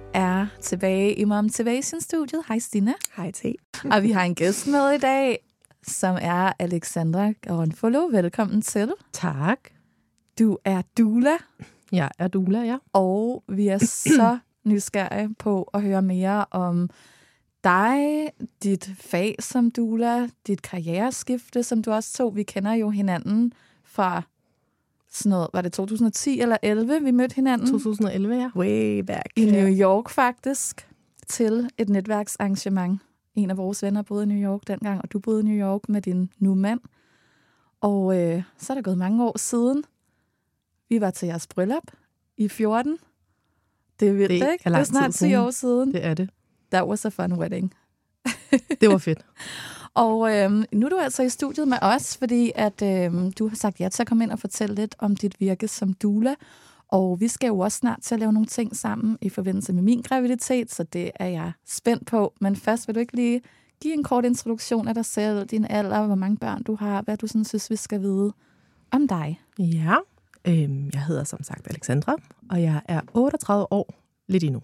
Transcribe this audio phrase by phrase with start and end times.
[0.00, 2.42] Vi er tilbage i Motivation-studiet.
[2.48, 2.92] Hej Stina.
[3.16, 3.44] Hej T.
[3.92, 5.38] Og vi har en gæst med i dag,
[5.82, 8.06] som er Alexandra Gonfolo.
[8.06, 8.92] Velkommen til.
[9.12, 9.58] Tak.
[10.38, 11.36] Du er doula,
[11.92, 12.76] Jeg er Dula, ja.
[12.92, 14.38] og vi er så
[14.70, 16.90] nysgerrige på at høre mere om
[17.64, 18.28] dig,
[18.62, 22.36] dit fag som doula, dit karriereskifte, som du også tog.
[22.36, 23.52] Vi kender jo hinanden
[23.84, 24.22] fra
[25.10, 27.70] sådan noget, var det 2010 eller 11, vi mødte hinanden?
[27.70, 28.50] 2011, ja.
[28.56, 29.26] Way back.
[29.36, 30.88] I New York faktisk,
[31.28, 33.00] til et netværksarrangement.
[33.34, 35.88] En af vores venner boede i New York dengang, og du boede i New York
[35.88, 36.80] med din nu mand.
[37.80, 39.84] Og øh, så er der gået mange år siden.
[40.88, 41.90] Vi var til jeres bryllup
[42.36, 42.98] i 14.
[44.00, 44.62] Det er vildt, Det ikke?
[44.64, 45.34] er Det er snart tid 10 siden.
[45.34, 45.92] år siden.
[45.92, 46.30] Det er det.
[46.72, 47.74] That was a fun wedding.
[48.80, 49.18] Det var fedt.
[50.00, 53.56] Og øhm, nu er du altså i studiet med os, fordi at øhm, du har
[53.56, 56.34] sagt ja til at komme ind og fortælle lidt om dit virke som doula.
[56.88, 59.82] Og vi skal jo også snart til at lave nogle ting sammen i forbindelse med
[59.82, 62.32] min graviditet, så det er jeg spændt på.
[62.40, 63.40] Men først vil du ikke lige
[63.82, 67.16] give en kort introduktion af dig selv, din alder, hvor mange børn du har, hvad
[67.16, 68.32] du sådan synes, vi skal vide
[68.90, 69.40] om dig.
[69.58, 69.96] Ja.
[70.44, 72.16] Øhm, jeg hedder som sagt Alexandra,
[72.50, 73.94] og jeg er 38 år
[74.28, 74.62] lidt endnu.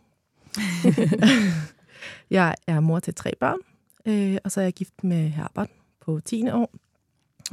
[2.31, 3.59] jeg er mor til tre børn,
[4.07, 6.49] øh, og så er jeg gift med Herbert på 10.
[6.51, 6.75] år.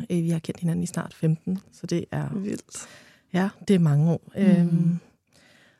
[0.10, 2.30] Øh, vi har kendt hinanden i snart 15, så det er...
[2.34, 2.88] Vildt.
[3.34, 4.32] Ja, det er mange år.
[4.36, 4.42] Mm.
[4.42, 5.00] Øhm,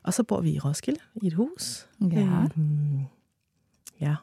[0.04, 1.88] og så bor vi i Roskilde i et hus.
[2.12, 2.48] Ja.
[2.58, 3.00] Øhm,
[4.02, 4.16] ja.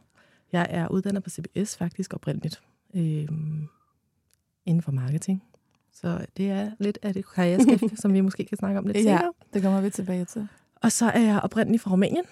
[0.53, 2.63] Jeg er uddannet på CBS faktisk oprindeligt.
[2.95, 3.69] Øhm,
[4.67, 5.43] inden for marketing.
[5.93, 9.03] Så det er lidt af det karriereskifte, som vi måske kan snakke om lidt Ja,
[9.03, 9.33] senere.
[9.55, 10.49] det kommer vi tilbage til.
[10.83, 12.25] Og så er jeg oprindeligt fra Rumænien,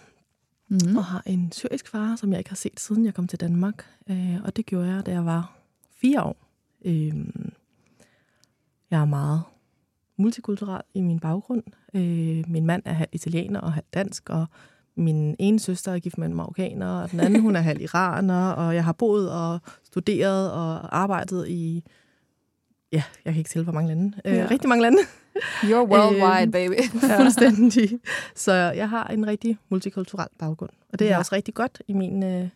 [0.69, 0.97] Mm.
[0.97, 3.87] og har en syrisk far, som jeg ikke har set siden jeg kom til Danmark.
[4.11, 5.57] Øh, og det gjorde jeg, da jeg var
[6.01, 6.37] fire år.
[6.85, 7.53] Øhm,
[8.91, 9.43] jeg er meget
[10.17, 11.63] multikulturel i min baggrund.
[11.95, 14.47] Øh, min mand er halv italiener og halv dansk, og
[14.95, 18.51] min ene søster er gift med en marokkaner, og den anden hun er halv iraner,
[18.51, 21.85] og jeg har boet og studeret og arbejdet i,
[22.93, 24.13] ja, jeg kan ikke tælle, hvor mange lande.
[24.25, 24.47] Øh, Ja.
[24.51, 24.99] Rigtig mange lande.
[25.63, 26.83] You're worldwide, Øhm, baby.
[27.21, 28.01] Fuldstændig.
[28.35, 30.71] Så jeg har en rigtig multikulturel baggrund.
[30.93, 31.15] Og det er Ja.
[31.15, 31.19] ja.
[31.19, 32.49] også rigtig godt i min uh,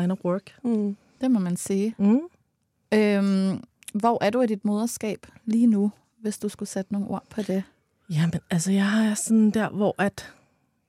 [0.00, 0.54] line of work.
[0.64, 0.96] Mm.
[1.20, 1.94] Det må man sige.
[1.98, 2.20] Mm.
[2.94, 3.62] Øhm,
[3.94, 5.90] hvor er du i dit moderskab lige nu,
[6.20, 7.62] hvis du skulle sætte nogle ord på det?
[8.10, 10.32] Jamen, altså jeg er sådan der, hvor at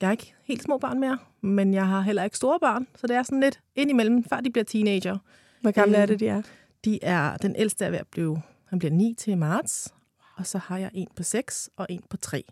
[0.02, 3.08] jeg har ikke helt små børn mere, men jeg har heller ikke store børn, så
[3.08, 5.18] det er sådan lidt indimellem, før de bliver teenager.
[5.62, 6.42] Hvor gamle Øh, er det, de er?
[6.86, 9.94] De er, den ældste er ved at blive, han bliver 9 til marts,
[10.38, 12.44] og så har jeg en på 6 og en på 3.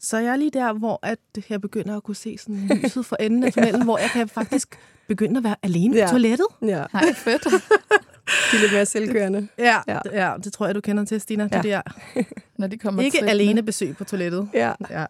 [0.00, 1.18] Så jeg er lige der, hvor at
[1.50, 4.78] jeg begynder at kunne se sådan lyset for enden af tunnelen, hvor jeg kan faktisk
[5.08, 6.06] begynde at være alene Ja.
[6.06, 6.46] på toilettet.
[6.62, 7.44] Ja, Nej, fedt.
[8.52, 9.48] de er lidt mere selvkørende.
[9.58, 9.98] Ja, Ja.
[10.12, 10.28] ja.
[10.30, 11.48] ja, det tror jeg, du kender til, Stina.
[11.52, 11.56] Ja.
[11.56, 11.82] Det der
[12.58, 13.30] Når de kommer ikke trillende.
[13.30, 14.48] alene besøg på toilettet.
[14.54, 14.72] Ja.
[14.90, 15.06] Ja.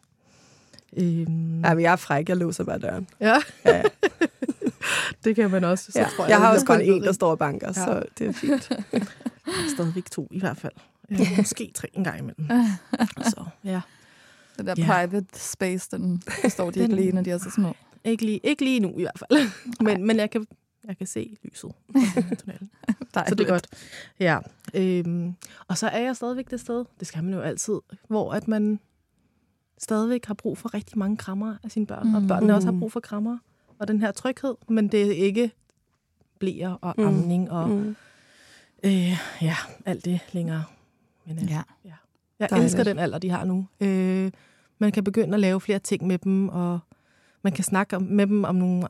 [0.97, 2.29] Øhm, ja, men jeg er fræk.
[2.29, 3.08] Jeg låser bare døren.
[3.20, 3.37] ja.
[3.64, 3.82] Ja, ja.
[5.25, 5.93] det kan man også.
[5.93, 6.06] Så Ja.
[6.17, 7.73] tror Jeg har jeg også kun en, der står og banker, Ja.
[7.73, 8.73] så det er fint.
[9.75, 10.73] Stadigvæk to i hvert fald.
[11.11, 12.46] Øh, måske tre en gang imellem.
[13.32, 13.81] Så ja.
[14.58, 14.87] Den der Ja.
[14.87, 17.75] private space, den står de ikke Den- lige, når de er så små.
[18.05, 19.49] Ikke lige, ikke lige nu i hvert fald.
[19.81, 20.46] Men, men jeg, kan,
[20.88, 21.70] jeg kan se lyset.
[23.29, 23.67] Så det er godt.
[24.20, 24.38] Ja.
[24.75, 25.35] Øhm,
[25.69, 27.75] og så er jeg stadigvæk det sted, det skal man jo altid,
[28.08, 28.81] hvor at man
[29.79, 32.14] stadigvæk har brug for rigtig mange krammer af sine børn, mm.
[32.14, 32.29] og Mm.
[32.29, 33.38] børnene også har brug for krammer
[33.79, 35.50] og den her tryghed, men det er ikke
[36.38, 37.05] blæer og Mm.
[37.06, 37.97] amning og Mm.
[38.85, 40.65] Øh, ja, alt det længere.
[41.27, 41.63] Men, øh, Ja.
[41.85, 42.65] jeg Dejligt.
[42.65, 43.67] elsker den alder, de har nu.
[43.81, 44.31] Øh,
[44.79, 46.79] man kan begynde at lave flere ting med dem, og
[47.43, 48.89] man kan snakke om, med dem om nogle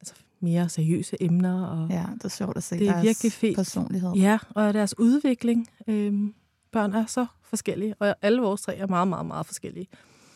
[0.00, 1.66] altså, mere seriøse emner.
[1.66, 3.56] Og, Ja, det er sjovt at se Det er deres virkelig fint.
[3.56, 4.12] personlighed.
[4.12, 5.68] Ja, og deres udvikling.
[5.86, 6.34] Øhm,
[6.72, 9.86] børn er så forskellige, og alle vores tre er meget, meget, meget forskellige.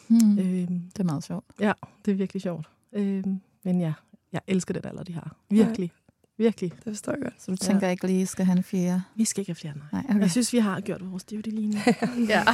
[0.09, 0.39] Mm.
[0.39, 0.45] Øh.
[0.69, 1.45] Det er meget sjovt.
[1.61, 1.73] ja,
[2.05, 2.69] det er virkelig sjovt.
[2.93, 3.93] Øhm, men ja,
[4.33, 5.37] jeg elsker den alder, de har.
[5.51, 5.93] Virkelig.
[6.39, 6.73] Virkelig.
[6.73, 7.35] Det forstår jeg godt.
[7.43, 9.03] Så du tænker ikke lige, skal han fjerde?
[9.17, 9.85] Vi skal ikke have flere, nej.
[10.03, 10.21] Nej, okay.
[10.21, 11.79] Jeg synes, vi har gjort vores duty lige nu.
[12.29, 12.45] Ja.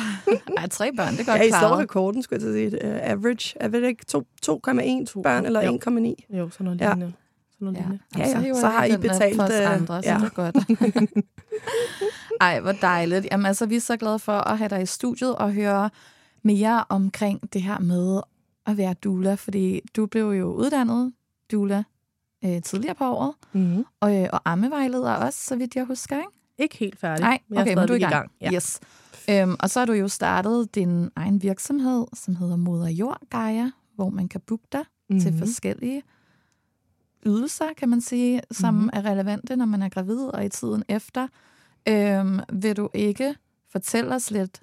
[0.57, 2.91] Ej, tre børn, det er godt Ja, I slår rekorden, skulle jeg til at sige.
[2.95, 3.57] Uh, average.
[3.63, 5.79] Er det ikke to- 2,1 børn eller Jo.
[5.89, 6.37] 1,9?
[6.39, 6.89] jo, sådan noget Ja.
[6.95, 7.13] lignende.
[7.53, 7.81] Sådan noget Ja.
[7.83, 8.05] lignende.
[8.19, 8.41] Ja, ja.
[8.41, 10.17] hiver Så har I der betalt, os øh, andre, så ja.
[10.19, 10.57] det er godt.
[12.41, 13.27] Ej, hvor dejligt.
[13.33, 15.91] Jamen altså, vi er så glade for at have dig i studiet og høre
[16.43, 18.21] mere omkring det her med
[18.67, 21.13] at være doula, fordi du blev jo uddannet
[21.53, 21.83] doula
[22.45, 23.85] øh, tidligere på året, Mm-hmm.
[24.01, 26.29] og, øh, og ammevejleder også, så vidt jeg husker, ikke?
[26.59, 27.23] Ikke helt færdig.
[27.23, 28.31] Nej, men jeg okay, er men du er i stadigvæk gang.
[28.41, 28.53] Ja.
[28.55, 28.81] Yes.
[29.31, 33.71] Øhm, og så har du jo startet din egen virksomhed, som hedder Moder Jord Gaia,
[33.95, 35.21] hvor man kan booke dig mm-hmm.
[35.21, 36.03] til forskellige
[37.27, 38.83] ydelser, kan man sige, som Mhm.
[38.83, 38.91] mm-hmm.
[39.07, 41.29] er relevante, når man er gravid og i tiden efter.
[41.89, 43.35] Øhm, vil du ikke
[43.73, 44.63] fortælle os lidt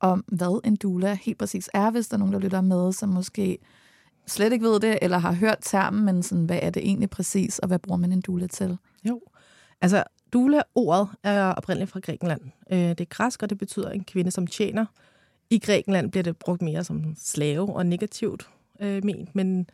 [0.00, 3.08] om, hvad en doula helt præcis er, hvis der er nogen, der lytter med, som
[3.08, 3.58] måske
[4.28, 7.58] slet ikke ved det, eller har hørt termen, men sådan, hvad er det egentlig præcis,
[7.58, 8.78] og hvad bruger man en doula til?
[9.04, 9.20] Jo.
[9.80, 12.40] Altså, doula-ordet er oprindeligt fra Grækenland.
[12.72, 14.86] Øh, det er græsk, og det betyder en kvinde, som tjener.
[15.50, 18.48] I Grækenland bliver det brugt mere som slave og negativt
[18.80, 19.70] øh, ment, men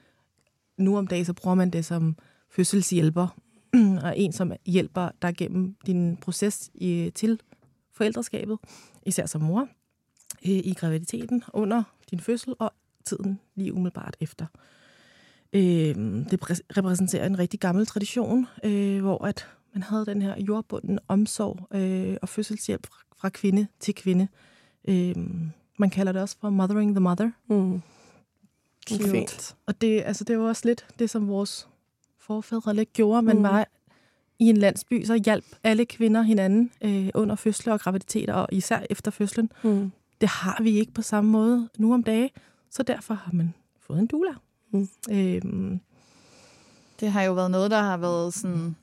[0.77, 2.17] nu om dagen så bruger man det som
[2.51, 3.29] fødselshjælper,
[4.05, 7.41] og en, som hjælper dig gennem din proces i, til
[7.93, 8.59] forældreskabet,
[9.07, 9.69] især som mor,
[10.47, 12.73] øh, i graviditeten, under din fødsel og
[13.07, 14.47] tiden lige umiddelbart efter.
[15.53, 15.95] Øh,
[16.31, 20.99] det præ- repræsenterer en rigtig gammel tradition, øh, hvor at man havde den her jordbunden
[21.09, 24.29] omsorg øh, og fødselshjælp fra, fra kvinde til kvinde.
[24.89, 25.15] Øh,
[25.79, 27.31] man kalder det også for mothering the mother.
[27.49, 27.83] Mm.
[28.89, 29.11] Cute.
[29.11, 29.57] Fint.
[29.67, 31.69] Og det, altså, det var også lidt det, som vores
[32.21, 33.23] forfædre lidt gjorde.
[33.23, 33.43] Man Mm.
[33.43, 33.67] var
[34.39, 38.81] i en landsby, så hjalp alle kvinder hinanden øh, under fødsler og graviditeter, og især
[38.91, 39.53] efter fødslen.
[39.65, 39.93] Mm.
[40.21, 42.31] Det har vi ikke på samme måde nu om dage,
[42.77, 44.31] så derfor har man fået en doula.
[44.71, 44.89] Mm.
[45.11, 45.81] Øhm,
[47.01, 48.77] Det har jo været noget, der har været sådan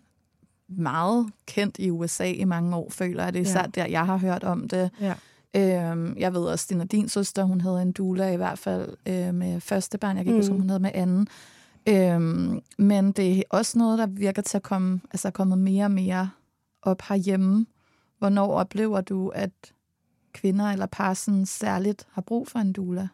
[0.67, 3.33] meget kendt i USA i mange år, føler jeg.
[3.33, 3.67] Det er især Ja.
[3.67, 4.89] der, jeg har hørt om det.
[5.01, 5.13] ja.
[5.55, 9.33] Øhm, jeg ved også, Dina, din søster, hun havde en doula i hvert fald øh,
[9.33, 10.17] med første barn.
[10.17, 10.41] Jeg kan ikke Mm.
[10.41, 11.27] huske, om hun havde med anden.
[11.89, 15.85] Øhm, men det er også noget, der virker til at komme, altså er kommet mere
[15.85, 16.29] og mere
[16.81, 17.65] op herhjemme.
[18.19, 19.51] Hvornår oplever du, at
[20.33, 23.07] kvinder eller par sådan særligt har brug for en doula?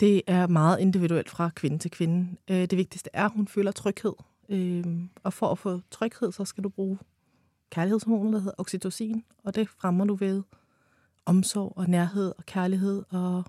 [0.00, 2.36] Det er meget individuelt fra kvinde til kvinde.
[2.50, 4.12] Øh, Det vigtigste er, at hun føler tryghed.
[4.48, 4.84] Øh,
[5.22, 6.98] Og for at få tryghed, så skal du bruge
[7.70, 10.42] kærlighedshormonet, der hedder oxytocin, og det fremmer du ved
[11.26, 13.44] omsorg og nærhed og kærlighed og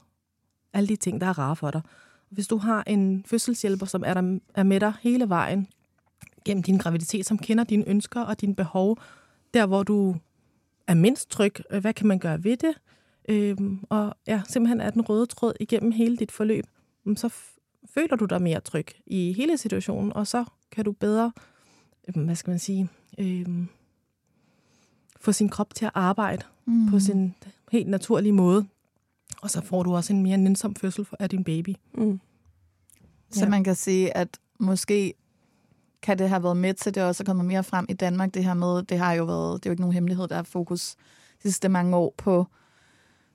[0.74, 1.82] alle de ting, der er rare for dig.
[2.30, 5.68] Hvis du har en fødselshjælper, som er, der, er med dig hele vejen
[6.46, 8.98] gennem din graviditet, som kender dine ønsker og dine behov,
[9.54, 10.16] der hvor du
[10.88, 12.74] er mindst tryg, øh, hvad kan man gøre ved det?
[13.28, 16.66] Øhm, og ja, simpelthen er den røde tråd igennem hele dit forløb,
[17.16, 17.34] så
[17.94, 21.32] føler du dig mere tryg i hele situationen, og så kan du bedre,
[22.08, 23.68] øhm, hvad skal man sige, øhm,
[25.20, 26.90] få sin krop til at arbejde Mm.
[26.90, 27.36] på sin
[27.72, 28.66] helt naturlige måde.
[29.42, 31.74] Og så får du også en mere nænsom fødsel for- af din baby.
[31.94, 32.20] Mm.
[33.32, 33.50] Så Ja.
[33.50, 35.14] man kan sige, at måske
[36.02, 38.44] kan det have været med til, det også er kommet mere frem i Danmark, det
[38.44, 40.96] her med, det har jo været, det er jo ikke nogen hemmelighed, der er fokus
[41.38, 42.48] de sidste mange år på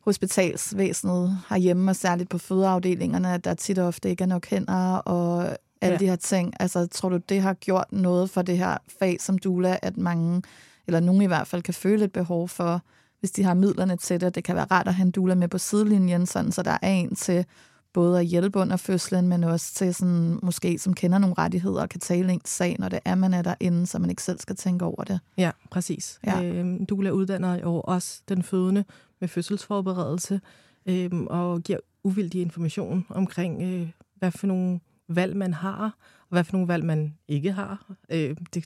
[0.05, 4.97] hospitalsvæsenet herhjemme, og særligt på fødeafdelingerne, at der tit og ofte ikke er nok hænder,
[4.97, 5.99] og alle ja.
[5.99, 6.55] de her ting.
[6.61, 10.43] Altså, tror du, det har gjort noget for det her fag som Dula, at mange,
[10.87, 12.83] eller nogen i hvert fald, kan føle et behov for,
[13.21, 15.49] hvis de har midlerne til det, det kan være rart at have en Dula med
[15.49, 17.45] på sidelinjen, sådan, så der er en til
[17.93, 21.89] både at hjælpe under fødslen, men også til sådan, måske som kender nogle rettigheder og
[21.89, 24.57] kan tale ens sag, når det er, man er derinde, så man ikke selv skal
[24.57, 25.21] tænke over det.
[25.39, 26.19] Ja, præcis.
[26.27, 26.43] Ja.
[26.43, 28.85] Øhm, Dula uddanner jo også den fødende
[29.23, 30.41] med fødselsforberedelse
[30.87, 35.85] øhm, og giver uvildig information omkring, øh, hvad for nogle valg man har,
[36.21, 37.95] og hvad for nogle valg man ikke har.
[38.11, 38.65] Øh, det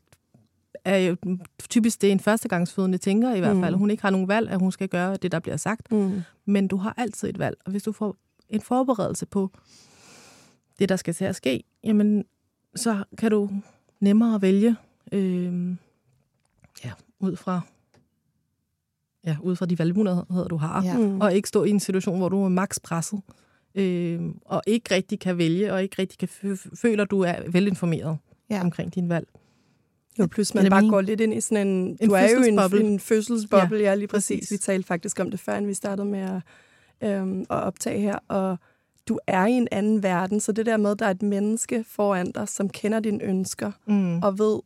[0.84, 1.16] er jo
[1.68, 3.75] typisk det, en førstegangsfødende tænker i hvert fald.
[3.75, 3.78] Mm.
[3.78, 5.92] Hun ikke har nogen valg, at hun skal gøre det, der bliver sagt.
[5.92, 6.22] Mm.
[6.44, 8.16] Men du har altid et valg, og hvis du får
[8.48, 9.50] en forberedelse på
[10.78, 12.25] det, der skal til at ske, jamen,
[12.75, 13.50] så kan du
[14.00, 14.76] nemmere vælge
[15.12, 15.76] øh,
[16.84, 17.60] ja, ud fra
[19.26, 20.99] ja, ud fra de valgmuligheder, du har, ja.
[20.99, 21.21] mm.
[21.21, 23.21] og ikke stå i en situation, hvor du er maks presset,
[23.75, 28.18] øh, og ikke rigtig kan vælge, og ikke rigtig kan føle, at du er velinformeret
[28.50, 28.61] ja.
[28.61, 29.28] omkring din valg.
[30.18, 31.99] Jo, plus man bare går lidt ind i sådan en...
[32.00, 34.40] en du er jo en, en fødselsboble, ja, ja lige præcis.
[34.40, 34.52] præcis.
[34.52, 36.42] Vi talte faktisk om det før, vi startede med at
[37.00, 38.59] øhm, at optage her, og
[39.09, 41.85] du er i en anden verden, så det der med, at der er et menneske
[41.88, 44.18] foran dig, som kender dine ønsker, mm.
[44.23, 44.61] og ved,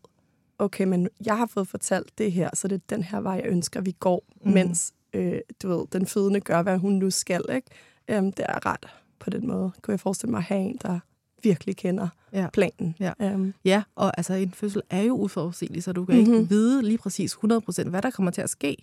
[0.60, 3.46] okay, men jeg har fået fortalt det her, så det er den her vej, jeg
[3.46, 4.52] ønsker, vi går, mm.
[4.52, 7.44] mens øh, du ved, den fødende gør, hvad hun nu skal.
[7.54, 7.68] Ikke?
[8.08, 8.86] Øhm, det er ret
[9.18, 9.70] på den måde.
[9.82, 10.98] Kunne jeg forestille mig at have en, der
[11.42, 12.48] virkelig kender ja.
[12.52, 12.96] planen.
[13.00, 13.34] Ja.
[13.34, 13.54] Um.
[13.64, 16.34] ja, og altså en fødsel er jo uforudsigelig, så du kan mm-hmm.
[16.34, 18.76] ikke vide lige præcis 100% hvad der kommer til at ske.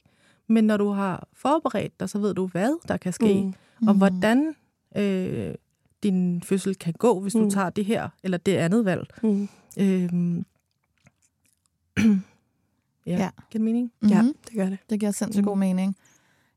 [0.47, 3.53] Men når du har forberedt dig, så ved du, hvad der kan ske, mm.
[3.81, 3.87] Mm.
[3.87, 4.55] og hvordan
[4.95, 5.55] øh,
[6.03, 7.43] din fødsel kan gå, hvis mm.
[7.43, 9.07] du tager det her eller det andet valg.
[9.23, 9.49] Mm.
[9.79, 10.45] Øhm,
[13.05, 13.17] ja, ja.
[13.17, 13.91] Giver det mening?
[14.01, 14.17] Mm-hmm.
[14.17, 14.77] Ja, det gør det.
[14.89, 15.47] Det giver sindssygt mm.
[15.47, 15.95] god mening.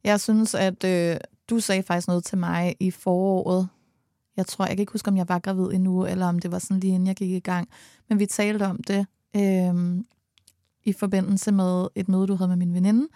[0.05, 1.17] Jeg synes, at øh,
[1.51, 3.69] du sagde faktisk noget til mig i foråret.
[4.37, 6.59] Jeg tror, jeg kan ikke huske, om jeg var gravid endnu, eller om det var
[6.59, 7.69] sådan lige inden jeg gik i gang.
[8.09, 9.07] Men vi talte om det
[9.37, 10.03] øh,
[10.85, 13.09] i forbindelse med et møde, du havde med min veninde,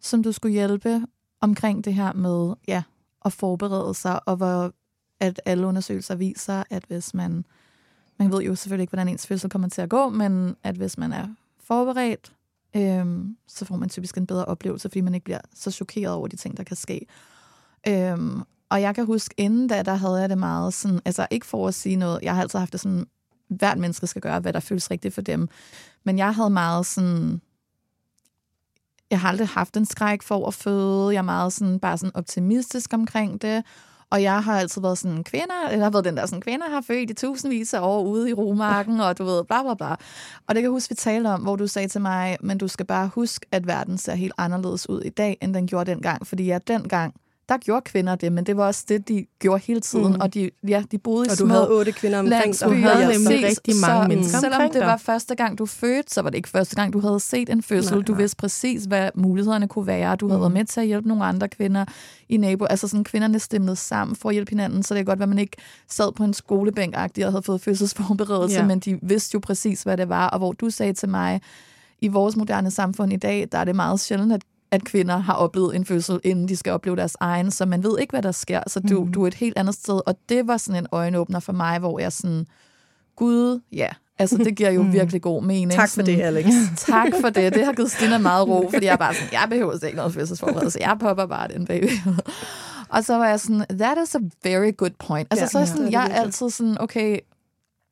[0.00, 1.06] som du skulle hjælpe
[1.40, 2.82] omkring det her med ja,
[3.24, 4.72] at forberede sig, og hvor
[5.20, 7.44] at alle undersøgelser viser, at hvis man,
[8.18, 10.98] man ved jo selvfølgelig ikke, hvordan ens fødsel kommer til at gå, men at hvis
[10.98, 11.28] man er
[11.66, 12.32] forberedt,
[12.76, 16.28] øhm, så får man typisk en bedre oplevelse, fordi man ikke bliver så chokeret over
[16.28, 17.06] de ting, der kan ske.
[17.88, 21.46] Øhm, og jeg kan huske, inden da, der havde jeg det meget sådan, altså ikke
[21.46, 23.06] for at sige noget, jeg har altid haft det sådan,
[23.48, 25.48] hvert menneske skal gøre, hvad der føles rigtigt for dem.
[26.04, 27.40] Men jeg havde meget sådan,
[29.10, 31.12] jeg har aldrig haft en skræk for at føde.
[31.12, 33.64] Jeg er meget sådan, bare sådan optimistisk omkring det.
[34.16, 36.80] Og jeg har altid været sådan, kvinder, eller har været den der sådan, kvinder har
[36.80, 39.90] født i tusindvis af år ude i romarken, og du ved, bla bla bla.
[39.90, 39.96] Og
[40.48, 42.86] det kan jeg huske, vi talte om, hvor du sagde til mig, men du skal
[42.86, 46.26] bare huske, at verden ser helt anderledes ud i dag, end den gjorde dengang.
[46.26, 47.14] Fordi jeg dengang
[47.48, 50.12] der gjorde kvinder det, men det var også det, de gjorde hele tiden.
[50.12, 50.20] Mm.
[50.20, 52.68] Og de, ja, de boede i og små du havde otte kvinder omkring dig.
[52.68, 56.22] Du havde nemlig rigtig mange så, mennesker Selvom det var første gang, du fødte, så
[56.22, 57.92] var det ikke første gang, du havde set en fødsel.
[57.92, 58.04] Nej, nej.
[58.04, 60.16] Du vidste præcis, hvad mulighederne kunne være.
[60.16, 60.42] Du havde mm.
[60.42, 61.84] været med til at hjælpe nogle andre kvinder
[62.28, 62.64] i nabo.
[62.64, 65.38] Altså sådan, kvinderne stemte sammen for at hjælpe hinanden, så det er godt, at man
[65.38, 65.56] ikke
[65.88, 68.66] sad på en skolebænk og havde fået fødselsforberedelse, ja.
[68.66, 70.28] men de vidste jo præcis, hvad det var.
[70.28, 71.40] Og hvor du sagde til mig,
[72.00, 74.42] i vores moderne samfund i dag, der er det meget sjældent, at
[74.76, 77.98] at kvinder har oplevet en fødsel, inden de skal opleve deres egen, så man ved
[77.98, 78.60] ikke, hvad der sker.
[78.66, 79.12] Så du, mm.
[79.12, 81.98] du er et helt andet sted, og det var sådan en øjenåbner for mig, hvor
[81.98, 82.46] jeg sådan,
[83.16, 84.92] gud, ja, Altså, det giver jo mm.
[84.92, 85.72] virkelig god mening.
[85.72, 86.46] Tak for det, Alex.
[86.76, 87.54] tak for det.
[87.54, 90.14] Det har givet Stina meget ro, fordi jeg er bare sådan, jeg behøver ikke noget
[90.14, 90.78] fødselsforberedelse.
[90.80, 91.90] Jeg popper bare den baby.
[92.88, 95.28] og så var jeg sådan, that is a very good point.
[95.30, 97.18] Altså, ja, så er jeg sådan, ja, jeg er altid sådan, okay,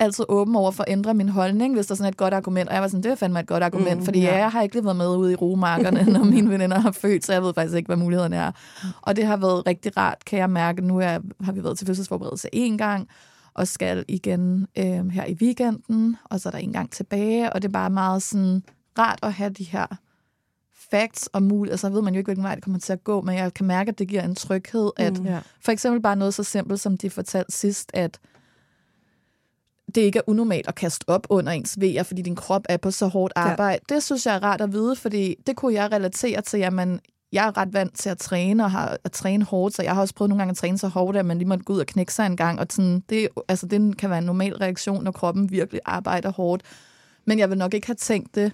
[0.05, 2.69] altid åben over for at ændre min holdning, hvis der er sådan et godt argument.
[2.69, 4.37] Og jeg var sådan, det er fandme et godt argument, mm, fordi ja.
[4.37, 7.33] jeg har ikke lige været med ude i romarkerne, når mine veninder har født, så
[7.33, 8.53] jeg ved faktisk ikke, hvad mulighederne er.
[9.03, 10.83] Og det har været rigtig rart, kan jeg mærke.
[10.83, 13.09] Nu er, har vi været til fødselsforberedelse en gang,
[13.55, 17.63] og skal igen øh, her i weekenden, og så er der en gang tilbage, og
[17.63, 18.63] det er bare meget sådan
[18.99, 19.87] rart at have de her
[20.91, 23.21] facts og muligheder, så ved man jo ikke, hvilken vej det kommer til at gå,
[23.21, 25.27] men jeg kan mærke, at det giver en tryghed, at mm,
[25.61, 28.19] for eksempel bare noget så simpelt, som de fortalte sidst, at
[29.95, 32.91] det ikke er unormalt at kaste op under ens vejer, fordi din krop er på
[32.91, 33.81] så hårdt arbejde.
[33.91, 33.95] Ja.
[33.95, 37.01] Det synes jeg er rart at vide, fordi det kunne jeg relatere til, jamen,
[37.33, 40.01] jeg er ret vant til at træne og har at træne hårdt, så jeg har
[40.01, 41.87] også prøvet nogle gange at træne så hårdt, at man lige måtte gå ud og
[41.87, 42.61] knække sig en gang.
[42.61, 46.63] Og sådan, det, altså, det kan være en normal reaktion, når kroppen virkelig arbejder hårdt.
[47.25, 48.53] Men jeg vil nok ikke have tænkt det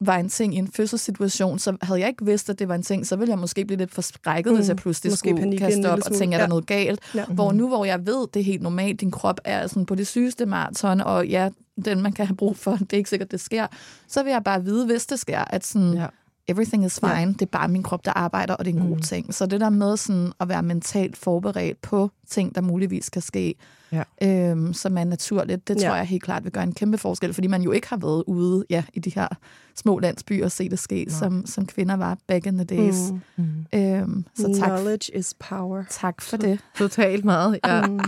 [0.00, 2.82] var en ting i en fødselssituation, så havde jeg ikke vidst, at det var en
[2.82, 4.58] ting, så ville jeg måske blive lidt forskrækket, mm.
[4.58, 6.48] hvis jeg pludselig måske skulle kaste op og tænke, er der ja.
[6.48, 7.00] noget galt?
[7.14, 7.24] Ja.
[7.24, 10.06] Hvor nu, hvor jeg ved, det er helt normalt, din krop er sådan på det
[10.06, 11.48] sygeste maraton, og ja,
[11.84, 13.66] den man kan have brug for, det er ikke sikkert, det sker,
[14.08, 16.06] så vil jeg bare vide, hvis det sker, at sådan, ja.
[16.50, 17.26] Everything is fine, ja.
[17.26, 18.88] det er bare min krop, der arbejder, og det er en mm.
[18.88, 19.34] god ting.
[19.34, 23.54] Så det der med sådan at være mentalt forberedt på ting, der muligvis kan ske,
[23.92, 24.02] ja.
[24.22, 25.88] øhm, som er naturligt, det ja.
[25.88, 28.24] tror jeg helt klart vil gøre en kæmpe forskel, fordi man jo ikke har været
[28.26, 29.28] ude ja, i de her
[29.74, 33.10] små landsbyer og se det ske, som, som kvinder var back in the days.
[33.10, 33.44] Mm.
[33.44, 33.78] Mm.
[33.78, 35.84] Øhm, så tak, Knowledge is power.
[35.90, 36.60] Tak for det.
[36.78, 37.86] Totalt meget, ja.
[37.86, 38.00] Mm.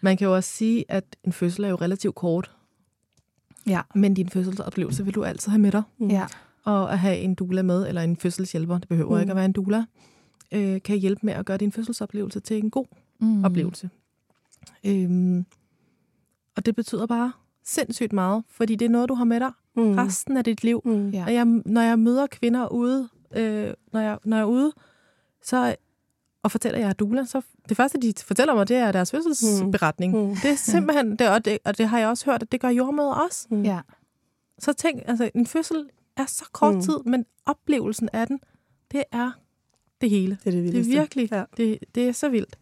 [0.00, 2.50] Man kan jo også sige, at en fødsel er jo relativt kort.
[3.66, 3.80] Ja.
[3.94, 5.82] Men din fødselsoplevelse vil du altid have med dig.
[5.98, 6.08] Mm.
[6.08, 6.26] Ja.
[6.64, 9.20] Og at have en doula med, eller en fødselshjælper, det behøver mm.
[9.20, 9.84] ikke at være en doula,
[10.52, 12.86] øh, kan hjælpe med at gøre din fødselsoplevelse til en god
[13.20, 13.44] mm.
[13.44, 13.90] oplevelse.
[14.86, 15.46] Øhm,
[16.56, 17.32] og det betyder bare
[17.64, 19.92] sindssygt meget, fordi det er noget, du har med dig mm.
[19.92, 20.82] resten af dit liv.
[20.84, 21.10] Mm.
[21.10, 21.24] Ja.
[21.24, 24.72] Og jeg, når jeg møder kvinder ude, øh, når, jeg, når jeg er ude,
[25.42, 25.76] så
[26.42, 29.10] og fortæller, at jeg er doula, så det første, de fortæller mig, det er deres
[29.10, 30.14] fødselsberetning.
[30.14, 30.28] Mm.
[30.28, 30.36] Mm.
[30.42, 32.68] Det er simpelthen, det, og, det, og det har jeg også hørt, at det gør
[32.68, 33.46] jordmøder også.
[33.50, 33.62] Mm.
[33.62, 33.80] Ja.
[34.58, 35.88] Så tænk, altså en fødsel
[36.20, 36.82] er så kort mm.
[36.82, 38.40] tid, men oplevelsen af den,
[38.92, 39.30] det er
[40.00, 40.38] det hele.
[40.44, 40.90] Det er det vildeste.
[40.90, 41.44] Det er virkelig, ja.
[41.56, 42.58] det, det er så vildt.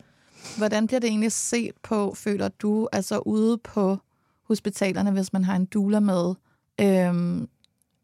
[0.57, 3.99] Hvordan bliver det egentlig set på, føler du, altså ude på
[4.43, 6.35] hospitalerne, hvis man har en doula med?
[6.81, 7.49] Øhm,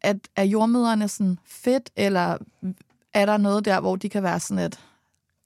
[0.01, 2.39] at, er jordmøderne sådan fedt, eller
[3.13, 4.81] er der noget der, hvor de kan være sådan et,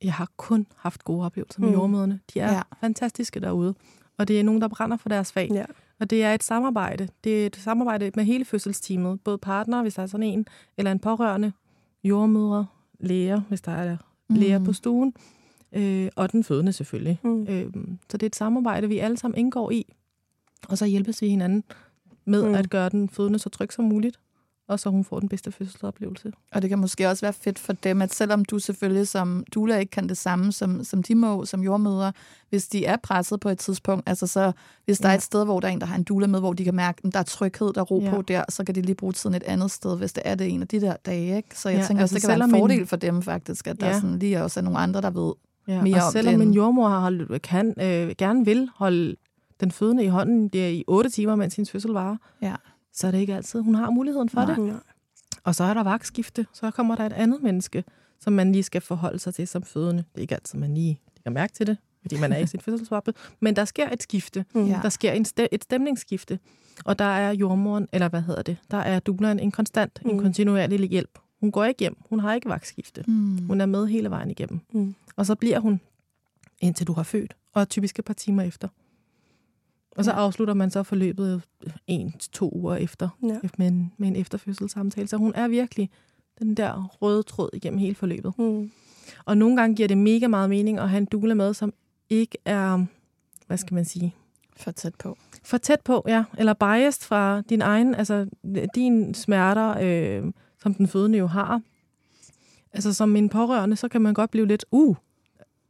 [0.02, 1.74] jeg har kun haft gode oplevelser med mm.
[1.74, 2.20] jordmøderne.
[2.34, 2.62] De er ja.
[2.80, 3.74] fantastiske derude.
[4.18, 5.50] Og det er nogen, der brænder for deres fag.
[5.52, 5.64] Ja.
[6.00, 7.08] Og det er et samarbejde.
[7.24, 9.20] Det er et samarbejde med hele fødselsteamet.
[9.20, 11.52] Både partner, hvis der er sådan en, eller en pårørende,
[12.04, 12.66] jordmødre,
[13.00, 13.96] læger, hvis der er
[14.28, 14.36] mm.
[14.36, 15.14] læger på stuen,
[15.72, 17.20] øh, og den fødende selvfølgelig.
[17.22, 17.42] Mm.
[17.42, 17.72] Øh,
[18.10, 19.94] så det er et samarbejde, vi alle sammen indgår i.
[20.68, 21.64] Og så hjælpes vi hinanden
[22.24, 22.54] med mm.
[22.54, 24.20] at gøre den fødende så tryg som muligt
[24.68, 26.32] og så hun får den bedste fødselsoplevelse.
[26.52, 29.78] Og det kan måske også være fedt for dem, at selvom du selvfølgelig som doula
[29.78, 32.12] ikke kan det samme, som, som de må, som jordmøder,
[32.50, 34.52] hvis de er presset på et tidspunkt, altså så
[34.84, 35.12] hvis der ja.
[35.12, 36.74] er et sted, hvor der er en, der har en doula med, hvor de kan
[36.74, 38.10] mærke, at der er tryghed, der er ro ja.
[38.10, 40.48] på der, så kan de lige bruge tiden et andet sted, hvis det er det
[40.54, 41.36] en af de der dage.
[41.36, 41.58] Ikke?
[41.58, 43.82] Så jeg ja, tænker altså også, det kan være en fordel for dem faktisk, at
[43.82, 43.86] ja.
[43.86, 45.32] der sådan lige også er nogle andre, der ved
[45.68, 49.16] ja, mere og om selvom min jordmor har, kan, øh, gerne vil holde
[49.60, 52.54] den fødende i hånden det er i otte timer, mens hendes fødsel varer, ja
[52.92, 54.54] så er det ikke altid, hun har muligheden for Nej.
[54.54, 54.80] det.
[55.44, 57.84] Og så er der vagtskifte, så kommer der et andet menneske,
[58.20, 60.04] som man lige skal forholde sig til som fødende.
[60.12, 62.60] Det er ikke altid, man lige lægger mærke til det, fordi man er i sin
[62.66, 63.14] fødselsvappe.
[63.40, 64.44] Men der sker et skifte.
[64.54, 64.66] Mm.
[64.68, 66.38] Der sker en st- et stemningsskifte.
[66.84, 70.10] Og der er jordmoren, eller hvad hedder det, der er dubleren en konstant, mm.
[70.10, 71.18] en kontinuerlig hjælp.
[71.40, 71.96] Hun går ikke hjem.
[72.08, 73.04] Hun har ikke vagtskifte.
[73.06, 73.46] Mm.
[73.46, 74.60] Hun er med hele vejen igennem.
[74.72, 74.94] Mm.
[75.16, 75.80] Og så bliver hun,
[76.58, 78.68] indtil du har født, og typisk et par timer efter.
[79.98, 81.42] Og så afslutter man så forløbet
[81.86, 83.38] en til to uger efter ja.
[83.58, 85.08] med, en, med en efterfødselssamtale.
[85.08, 85.90] Så hun er virkelig
[86.38, 88.32] den der røde tråd igennem hele forløbet.
[88.38, 88.70] Mm.
[89.24, 91.72] Og nogle gange giver det mega meget mening at have en doula med, som
[92.10, 92.84] ikke er,
[93.46, 94.14] hvad skal man sige?
[94.56, 95.18] For tæt på.
[95.44, 96.24] For tæt på, ja.
[96.38, 98.26] Eller biased fra din egen, altså
[98.74, 100.32] din smerter, øh,
[100.62, 101.60] som den fødende jo har.
[102.72, 104.96] Altså som en pårørende, så kan man godt blive lidt, uh,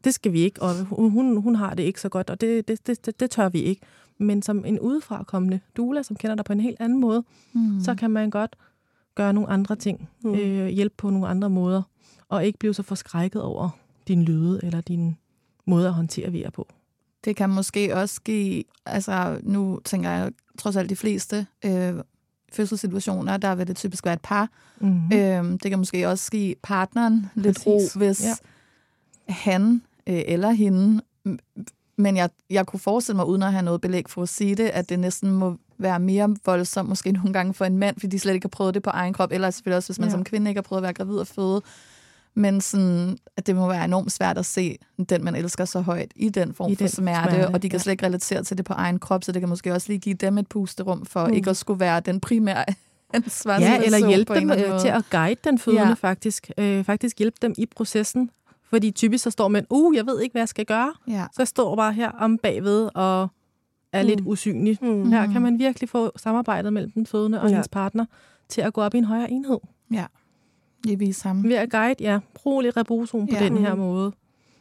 [0.04, 2.86] det skal vi ikke, og hun, hun har det ikke så godt, og det, det,
[2.86, 3.82] det, det, det tør vi ikke
[4.18, 7.81] men som en udefrakommende doula, som kender dig på en helt anden måde, mm.
[7.81, 8.57] så kan man godt
[9.14, 10.35] gøre nogle andre ting, mm.
[10.35, 11.83] øh, hjælpe på nogle andre måder,
[12.28, 13.70] og ikke blive så forskrækket over
[14.09, 15.16] din lyde eller din
[15.66, 16.68] måde at håndtere VR på.
[17.24, 21.94] Det kan måske også give, altså nu tænker jeg trods alt de fleste øh,
[22.52, 24.48] fødselssituationer, der vil det typisk være et par.
[24.81, 25.12] Mm-hmm.
[25.12, 27.66] Øh, det kan måske også give partneren lidt Præcis.
[27.66, 29.33] ro, hvis ja.
[29.33, 31.02] han øh, eller hende
[31.98, 34.68] men jeg, jeg kunne forestille mig, uden at have noget belæg for at sige det,
[34.68, 38.18] at det næsten må være mere voldsomt, måske nogle gange for en mand, fordi de
[38.18, 40.12] slet ikke har prøvet det på egen krop, eller selvfølgelig også, hvis man ja.
[40.12, 41.62] som kvinde ikke har prøvet at være gravid og føde.
[42.34, 46.12] Men sådan, at det må være enormt svært at se den, man elsker så højt,
[46.16, 47.82] i den form I for den smerte, smerte, og de kan ja.
[47.82, 50.14] slet ikke relatere til det på egen krop, så det kan måske også lige give
[50.14, 51.32] dem et pusterum for mm.
[51.32, 52.64] ikke at skulle være den primære
[53.46, 55.92] Ja, eller hjælpe dem øh, til at guide den fødende ja.
[55.92, 56.50] faktisk.
[56.58, 58.30] Øh, faktisk hjælpe dem i processen
[58.70, 60.94] fordi typisk så står man, uh, jeg ved ikke, hvad jeg skal gøre.
[61.09, 61.26] Ja.
[61.33, 63.28] Så jeg står bare her om bagved og
[63.92, 64.09] er mm.
[64.09, 64.78] lidt usynlig.
[64.83, 65.11] Mm.
[65.11, 67.50] Her kan man virkelig få samarbejdet mellem den fødende og ja.
[67.50, 68.04] hendes partner
[68.48, 69.59] til at gå op i en højere enhed.
[69.92, 70.07] Ja,
[70.85, 71.48] det er sammen.
[71.48, 72.18] Ved at guide, ja.
[72.35, 73.44] Brug lidt reboson på ja.
[73.44, 73.81] den her mm.
[73.81, 74.12] måde.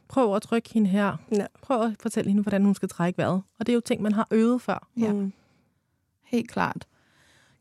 [0.08, 1.18] Prøv at trykke hende her.
[1.32, 1.46] Ja.
[1.62, 3.42] Prøv at fortælle hende, hvordan hun skal trække vejret.
[3.60, 4.88] Og det er jo ting, man har øvet før.
[4.98, 5.34] Ja, mm.
[6.24, 6.88] helt klart.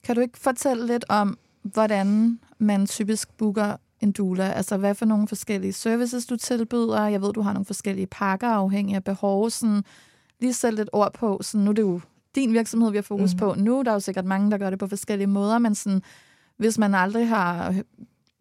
[0.03, 4.53] Kan du ikke fortælle lidt om, hvordan man typisk booker en doula?
[4.53, 7.07] Altså, hvad for nogle forskellige services du tilbyder?
[7.07, 9.51] Jeg ved, du har nogle forskellige pakker afhængig af behov.
[9.51, 9.85] Sådan,
[10.41, 11.39] lige sætte lidt ord på.
[11.43, 12.01] Sådan, nu er det jo
[12.35, 13.39] din virksomhed, vi har fokus mm.
[13.39, 13.83] på nu.
[13.83, 16.03] Der er jo sikkert mange, der gør det på forskellige måder, men sådan,
[16.57, 17.75] hvis man aldrig har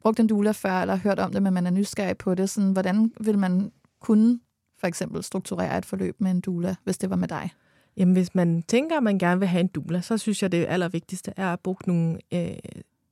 [0.02, 2.72] brugt en doula før, eller hørt om det, men man er nysgerrig på det, sådan,
[2.72, 4.40] hvordan vil man kunne
[4.80, 7.50] for eksempel strukturere et forløb med en doula, hvis det var med dig?
[7.98, 10.66] Jamen, hvis man tænker, at man gerne vil have en doula, så synes jeg, det
[10.70, 12.56] allervigtigste er at bruge nogle øh,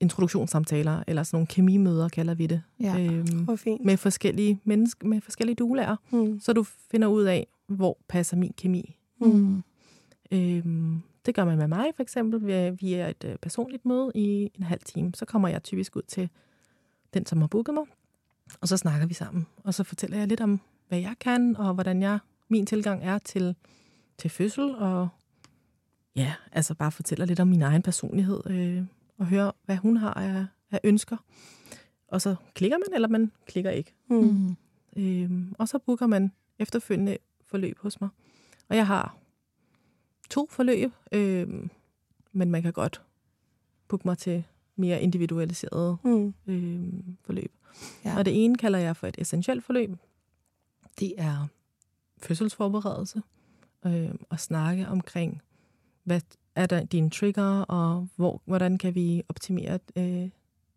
[0.04, 2.62] introduktionssamtaler, eller sådan nogle kemimøder, kalder vi det.
[2.80, 3.86] Ja, øhm, fint.
[3.86, 5.96] Med forskellige mennesker, med forskellige duelærer.
[6.12, 6.40] Mm.
[6.40, 8.96] Så du finder ud af, hvor passer min kemi.
[9.20, 9.64] Mm.
[10.32, 12.48] Øhm, det gør man med mig, for eksempel,
[12.82, 15.12] via et øh, personligt møde i en halv time.
[15.16, 16.30] Så kommer jeg typisk ud til
[17.14, 17.84] den, som har booket mig,
[18.62, 19.48] og så snakker vi sammen.
[19.64, 23.18] Og så fortæller jeg lidt om, hvad jeg kan, og hvordan jeg min tilgang er
[23.18, 23.56] til,
[24.18, 25.08] til fødsel, og
[26.16, 28.84] ja, altså bare fortæller lidt om min egen personlighed, øh,
[29.24, 31.18] og høre, hvad hun har af, af ønsker.
[32.08, 33.94] Og så klikker man, eller man klikker ikke.
[34.10, 34.56] Mm.
[34.98, 38.10] Øhm, og så booker man efterfølgende forløb hos mig.
[38.70, 39.18] Og jeg har
[40.30, 41.70] to forløb, øhm,
[42.32, 43.02] men man kan godt
[43.88, 44.44] booke mig til
[44.76, 46.34] mere individualiseret mm.
[46.48, 47.52] øhm, forløb.
[48.06, 48.18] Ja.
[48.18, 49.90] Og det ene kalder jeg for et essentielt forløb.
[51.00, 51.48] Det er
[52.18, 53.22] fødselsforberedelse
[53.86, 55.42] øh, og snakke omkring,
[56.04, 56.22] hvad
[56.56, 60.30] er der dine trigger, og hvor, hvordan kan vi optimere øh,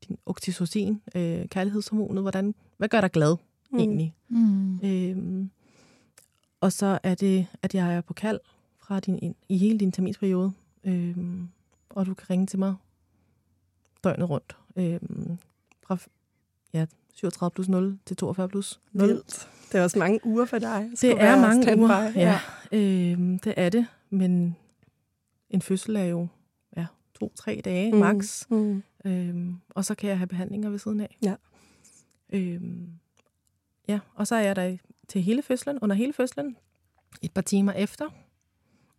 [0.08, 3.36] din oxytocin, øh, kærlighedshormonet, hvordan, hvad gør dig glad
[3.70, 3.78] mm.
[3.78, 4.14] egentlig?
[4.28, 4.80] Mm.
[4.84, 5.46] Øh,
[6.60, 8.40] og så er det, at jeg er på kald
[8.78, 10.52] fra din, i hele din terminsperiode,
[10.84, 11.16] øh,
[11.90, 12.74] og du kan ringe til mig
[14.04, 14.56] døgnet rundt.
[14.76, 15.00] Øh,
[15.82, 15.98] fra
[16.72, 19.08] ja, 37 plus 0 til 42 plus 0.
[19.08, 19.48] Vildt.
[19.72, 20.90] Det er også mange uger for dig.
[21.00, 22.38] Det er mange uger, ja.
[22.72, 22.78] ja.
[22.78, 24.56] Øh, det er det, men
[25.50, 26.28] en fødsel er jo
[26.76, 27.98] ja, to-tre dage mm.
[27.98, 28.46] max.
[28.50, 28.82] Mm.
[29.04, 31.18] Øhm, og så kan jeg have behandlinger ved siden af.
[31.22, 31.34] Ja.
[32.32, 32.88] Øhm,
[33.88, 34.76] ja, og så er jeg der
[35.08, 36.56] til hele fødslen, under hele fødslen,
[37.22, 38.04] et par timer efter.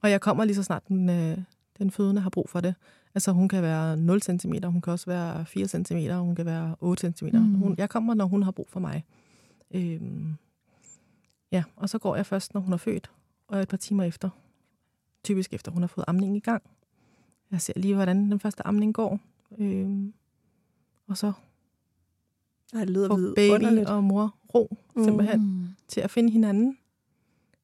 [0.02, 1.38] Og jeg kommer lige så snart den, øh,
[1.78, 2.76] den fødende har brug for det.
[3.16, 6.76] Altså hun kan være 0 cm, hun kan også være 4 cm, hun kan være
[6.80, 7.26] 8 cm.
[7.34, 7.54] Mm.
[7.54, 9.06] Hun, jeg kommer, når hun har brug for mig.
[9.72, 10.36] Øhm,
[11.52, 13.12] ja, og så går jeg først, når hun er født,
[13.48, 14.30] og et par timer efter
[15.24, 16.64] typisk efter hun har fået amning i gang.
[17.52, 19.20] Jeg ser lige, hvordan den første amning går.
[19.58, 20.14] Øhm,
[21.08, 21.34] og så
[22.74, 23.90] Ej, det lyder får baby underligt.
[23.90, 25.68] og mor ro simpelthen mm.
[25.88, 26.78] til at finde hinanden.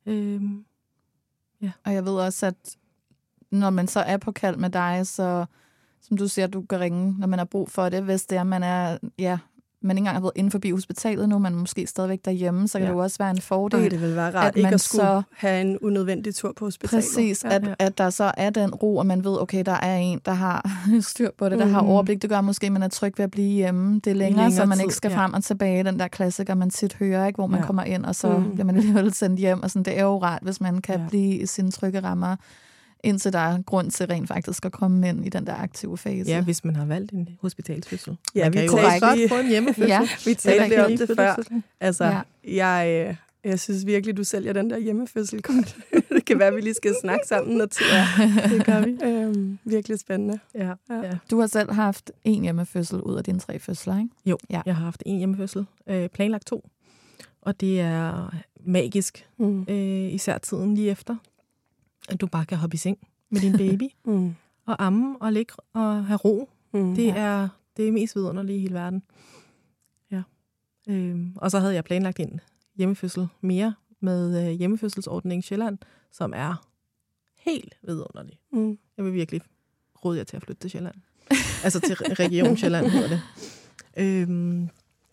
[0.05, 0.65] Øhm,
[1.61, 1.71] ja.
[1.85, 2.77] Og jeg ved også, at
[3.51, 5.45] når man så er på kald med dig, så
[6.01, 8.43] som du siger, du kan ringe, når man har brug for det, hvis det er,
[8.43, 9.39] man er ja,
[9.83, 12.77] man ikke engang har været inde forbi hospitalet nu, man er måske stadigvæk derhjemme, så
[12.77, 12.91] kan ja.
[12.91, 13.91] det jo også være en fordel.
[13.91, 17.05] Det vil være rart at ikke at skulle så, have en unødvendig tur på hospitalet.
[17.05, 17.55] Præcis, ja.
[17.55, 20.31] at, at der så er den ro, og man ved, okay, der er en, der
[20.31, 20.69] har
[21.01, 21.71] styr på det, der mm.
[21.71, 22.21] har overblik.
[22.21, 23.95] Det gør måske, at man er tryg ved at blive hjemme.
[23.95, 25.17] Det er længere, længere så man tid, ikke skal ja.
[25.17, 25.83] frem og tilbage.
[25.83, 27.65] Den der klassiker, man tit hører, ikke, hvor man ja.
[27.65, 28.51] kommer ind, og så mm.
[28.51, 29.63] bliver man alligevel sendt hjem.
[29.63, 31.07] Og sådan, det er jo rart, hvis man kan ja.
[31.07, 32.35] blive i sine trygge rammer
[33.03, 36.31] indtil der er grund til rent faktisk at komme ind i den der aktive fase.
[36.31, 38.17] Ja, hvis man har valgt en hospitalsfødsel.
[38.35, 39.87] Ja, vi kan jo også godt få en hjemmefødsel.
[39.87, 41.35] ja, vi talte det om det før.
[41.79, 42.21] Altså, ja.
[42.43, 45.77] jeg, øh, jeg synes virkelig, du sælger den der hjemmefødsel godt.
[46.15, 47.85] det kan være, at vi lige skal snakke sammen noget tid.
[47.91, 48.07] Ja,
[48.49, 48.97] det gør vi.
[49.03, 50.39] Øhm, virkelig spændende.
[50.55, 50.73] Ja.
[50.89, 51.11] Ja.
[51.31, 54.09] Du har selv haft en hjemmefødsel ud af dine tre fødsler, ikke?
[54.25, 54.61] Jo, ja.
[54.65, 55.65] jeg har haft en hjemmefødsel.
[55.87, 56.69] Øh, planlagt to.
[57.41, 58.35] Og det er
[58.65, 59.27] magisk.
[59.37, 59.65] Mm.
[59.69, 61.15] Øh, især tiden lige efter
[62.09, 62.97] at du bare kan hoppe i seng
[63.29, 64.35] med din baby, mm.
[64.65, 66.49] og amme og ligge og have ro.
[66.73, 67.15] Mm, det, ja.
[67.15, 69.03] er, det er mest vidunderlige i hele verden.
[70.11, 70.23] Ja.
[70.89, 72.39] Øhm, og så havde jeg planlagt en
[72.75, 75.77] hjemmefødsel mere med øh, hjemmefødselsordningen Sjælland,
[76.11, 76.67] som er
[77.39, 78.39] helt vidunderlig.
[78.51, 78.77] Mm.
[78.97, 79.41] Jeg vil virkelig
[80.05, 80.95] råde jer til at flytte til Sjælland.
[81.63, 83.21] altså til Region Sjælland hedder det.
[83.97, 84.69] Øhm,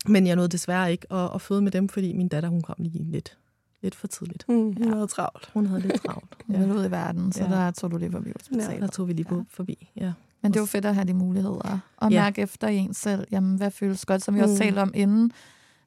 [0.07, 2.77] men jeg nåede desværre ikke at, at føde med dem, fordi min datter hun kom
[2.79, 3.39] lige lidt
[3.83, 4.45] lidt for tidligt.
[4.49, 4.95] Mm, hun ja.
[4.95, 5.51] havde travlt.
[5.55, 6.37] Hun havde lidt travlt.
[6.53, 6.59] ja.
[6.59, 7.51] Hun ud i verden, så ja.
[7.51, 8.75] der tog du lige forbi hospitalet.
[8.75, 9.43] Ja, der tog vi lige på, ja.
[9.51, 10.13] forbi, ja.
[10.43, 11.79] Men det jo fedt at have de muligheder.
[11.97, 12.23] Og ja.
[12.23, 14.45] mærke efter en selv, jamen, hvad føles godt, som vi mm.
[14.45, 15.33] også talte om inden.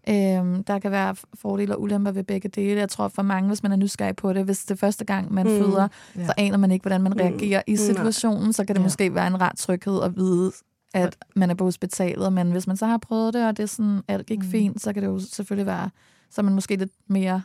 [0.09, 2.79] Øhm, der kan være fordele og ulemper ved begge dele.
[2.79, 5.33] Jeg tror for mange, hvis man er nysgerrig på det, hvis det er første gang,
[5.33, 5.51] man mm.
[5.51, 6.25] føder, ja.
[6.25, 7.19] så aner man ikke, hvordan man mm.
[7.19, 7.73] reagerer mm.
[7.73, 8.53] i situationen.
[8.53, 8.85] Så kan det ja.
[8.85, 10.51] måske være en ret tryghed at vide,
[10.93, 12.33] at man er på hospitalet.
[12.33, 14.45] Men hvis man så har prøvet det, og det er sådan, alt gik mm.
[14.45, 15.89] fint, så kan det jo selvfølgelig være,
[16.29, 17.41] så er man måske lidt mere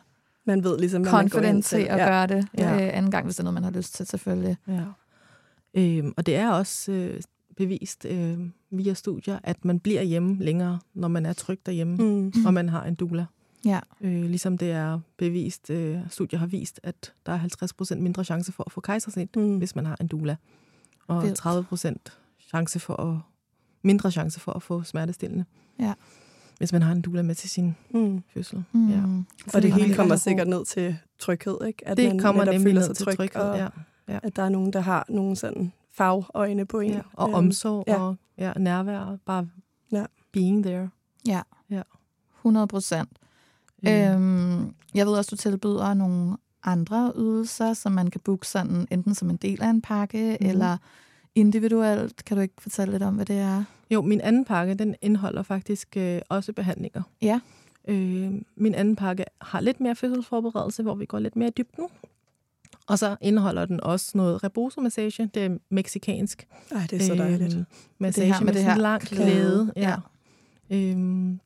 [0.49, 1.77] man ved ligesom, hvad man går ind til.
[1.77, 2.09] at ja.
[2.09, 2.75] gøre det ja.
[2.75, 4.57] øh, anden gang, hvis det er noget, man har lyst til, selvfølgelig.
[4.69, 4.83] Ja.
[5.75, 7.21] Øhm, og det er også øh,
[7.57, 8.39] bevist øh,
[8.71, 12.47] via studier, at man bliver hjemme længere, når man er tryg derhjemme, mm.
[12.47, 13.27] og man har en doula.
[13.65, 13.81] Ja.
[14.01, 17.39] Øh, ligesom det er bevist, øh, studier har vist, at der er
[17.95, 19.57] 50% mindre chance for at få kejsersnit, mm.
[19.57, 20.37] hvis man har en doula.
[21.07, 21.47] Og Vildt.
[21.47, 21.95] 30%
[22.41, 23.19] chance for at,
[23.83, 25.45] mindre chance for at få smertestillende.
[25.81, 25.93] Ja
[26.59, 28.23] hvis man har en doula med til sin mm.
[28.35, 28.65] fødsel.
[28.73, 28.89] Mm.
[28.89, 29.03] Ja.
[29.55, 31.89] Og det hele kommer sikkert ned til tryghed, ikke?
[31.89, 33.69] At det man kommer nemlig ned til tryg, tryghed, og ja.
[34.09, 34.19] ja.
[34.23, 36.93] At der er nogen, der har nogle sådan fagøjne på en.
[36.93, 37.01] Ja.
[37.13, 38.01] Og øhm, omsorg ja.
[38.01, 39.49] og ja, nærvær, bare
[39.93, 40.05] ja.
[40.33, 40.89] being there.
[41.27, 41.41] Ja,
[41.71, 41.83] ja.
[42.39, 43.09] 100 procent.
[43.83, 43.89] Mm.
[43.89, 49.15] Øhm, jeg ved også, du tilbyder nogle andre ydelser, som man kan booke sådan, enten
[49.15, 50.47] som en del af en pakke, mm.
[50.47, 50.77] eller
[51.41, 52.25] individuelt.
[52.25, 53.65] Kan du ikke fortælle lidt om, hvad det er?
[53.91, 57.03] Jo, min anden pakke, den indeholder faktisk øh, også behandlinger.
[57.23, 57.41] Ja.
[57.89, 61.89] Øh, min anden pakke har lidt mere fødselsforberedelse, hvor vi går lidt mere i dybden.
[62.87, 65.31] Og så indeholder den også noget rebozo-massage.
[65.35, 66.47] Det er meksikansk.
[66.71, 67.57] Ej, det er så dejligt.
[67.57, 67.65] Øh,
[67.99, 69.73] massage det her med, med det her lang klæde.
[69.77, 69.97] Ja.
[70.71, 70.77] ja.
[70.77, 71.41] Øhm,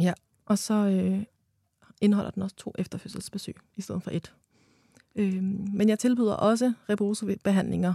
[0.00, 0.12] ja.
[0.46, 1.22] Og så øh,
[2.00, 4.34] indeholder den også to efterfødselsbesøg i stedet for et.
[5.16, 7.94] Øhm, men jeg tilbyder også rebozo-behandlinger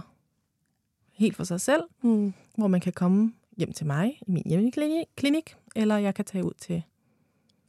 [1.16, 2.34] helt for sig selv, mm.
[2.56, 6.52] hvor man kan komme hjem til mig i min hjemmeklinik, eller jeg kan tage ud
[6.60, 6.82] til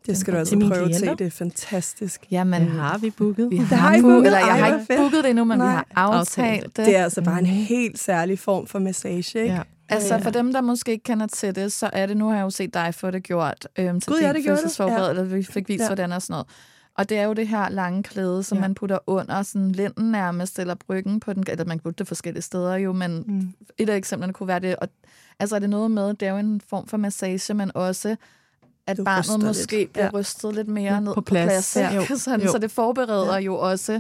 [0.08, 1.06] det skal du altså prøve at se.
[1.06, 2.28] Det er fantastisk.
[2.32, 3.52] Jamen, det har vi booket.
[3.52, 5.68] Vi har, har booket, eller jeg har ikke booket det endnu, men Nej.
[5.68, 6.86] vi har aftalt det.
[6.86, 9.54] Det er altså bare en helt særlig form for massage, ikke?
[9.54, 9.62] Ja.
[9.90, 12.44] Altså, for dem, der måske ikke kender til det, så er det, nu har jeg
[12.44, 13.68] jo set dig få det gjort.
[13.80, 14.80] Øhm, til Gud, ja, det gjorde det.
[14.80, 15.10] Ja.
[15.10, 15.88] eller vi fik vist, ja.
[15.88, 16.48] hvordan og sådan noget.
[16.98, 18.62] Og det er jo det her lange klæde, som ja.
[18.62, 22.08] man putter under sådan linden nærmest, eller bryggen på den, eller man kan putte det
[22.08, 23.54] forskellige steder jo, men mm.
[23.78, 24.76] et af eksemplerne kunne være det.
[24.76, 24.88] Og,
[25.40, 28.16] altså er det noget med, det er jo en form for massage, men også
[28.88, 29.94] at du barnet måske lidt.
[29.94, 30.12] bliver ja.
[30.14, 31.46] rystet lidt mere ned på plads.
[31.46, 31.96] På plads ja.
[31.96, 32.18] jo.
[32.18, 32.52] Sådan, jo.
[32.52, 33.40] Så det forbereder ja.
[33.40, 34.00] jo også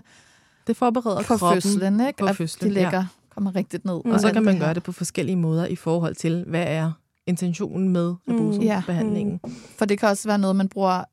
[0.67, 2.17] det forbereder på kroppen fødslen, ikke?
[2.17, 3.05] På fødslen, at de ligger, ja.
[3.29, 4.01] kommer rigtigt ned.
[4.05, 4.11] Mm.
[4.11, 6.91] Og så kan man gøre det på forskellige måder i forhold til, hvad er
[7.27, 9.39] intentionen med rebozo-behandlingen.
[9.43, 9.55] Mm.
[9.77, 11.03] For det kan også være noget, man bruger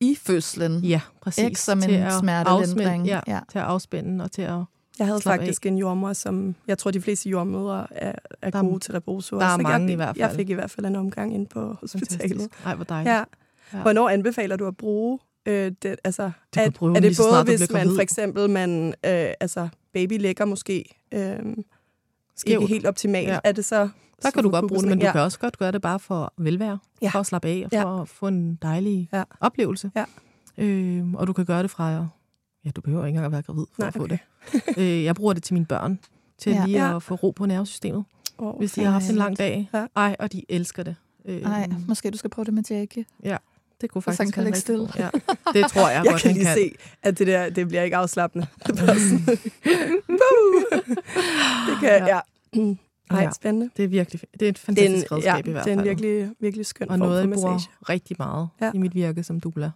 [0.00, 0.84] i fødslen.
[0.84, 1.44] Ja, præcis.
[1.44, 3.06] Ikke som en smertelindring.
[3.06, 4.64] Ja, ja, til at afspænde og til at
[4.98, 5.70] jeg havde faktisk af.
[5.70, 9.38] en jordmor, som jeg tror, de fleste jordmødre er, er der, gode til rebozo.
[9.38, 10.18] Der er mange jeg, i hvert fald.
[10.18, 12.48] Jeg fik i hvert fald en omgang ind på hospitalet.
[12.64, 13.14] Nej, hvor dejligt.
[13.14, 13.24] Ja.
[13.72, 13.82] Ja.
[13.82, 15.96] Hvornår anbefaler du at bruge øh, det?
[16.04, 20.44] Altså, det er, er det både, hvis man for eksempel, man, øh, altså, baby ligger
[20.44, 21.38] måske øh,
[22.46, 23.38] ikke helt optimalt, ja.
[23.44, 23.88] er det så...
[24.22, 25.12] Så kan du godt bruge det, men du ja.
[25.12, 27.10] kan også godt gøre det bare for velvære, ja.
[27.10, 28.02] for at slappe af og for ja.
[28.02, 29.22] at få en dejlig ja.
[29.40, 29.90] oplevelse.
[29.96, 30.04] Ja.
[30.58, 32.08] Øh, og du kan gøre det fra
[32.64, 34.18] Ja, du behøver ikke engang at være gravid for Nej, at få okay.
[34.52, 34.62] det.
[34.78, 35.98] øh, jeg bruger det til mine børn,
[36.38, 36.66] til ja.
[36.66, 38.04] lige at få ro på nervesystemet.
[38.38, 39.70] Oh, hvis de har haft en lang dag.
[39.74, 39.86] Ja.
[39.96, 40.96] Ej, og de elsker det.
[41.24, 43.04] Øh, Nej, måske du skal prøve det med Jackie.
[43.24, 43.36] Ja,
[43.80, 44.88] det kunne faktisk kan være stille.
[44.96, 45.08] Ja,
[45.52, 46.54] det tror jeg, jeg godt, kan lige kan.
[46.54, 48.46] se, at det der, det bliver ikke afslappende.
[48.66, 48.78] det
[51.80, 52.06] kan, ja.
[52.06, 52.20] ja.
[53.10, 53.70] Nej, spændende.
[53.76, 55.64] Det er virkelig det er et fantastisk redskab ja, i hvert fald.
[55.64, 58.70] det er en virkelig, virkelig skøn Og noget, jeg bruger rigtig meget ja.
[58.74, 59.70] i mit virke som doula.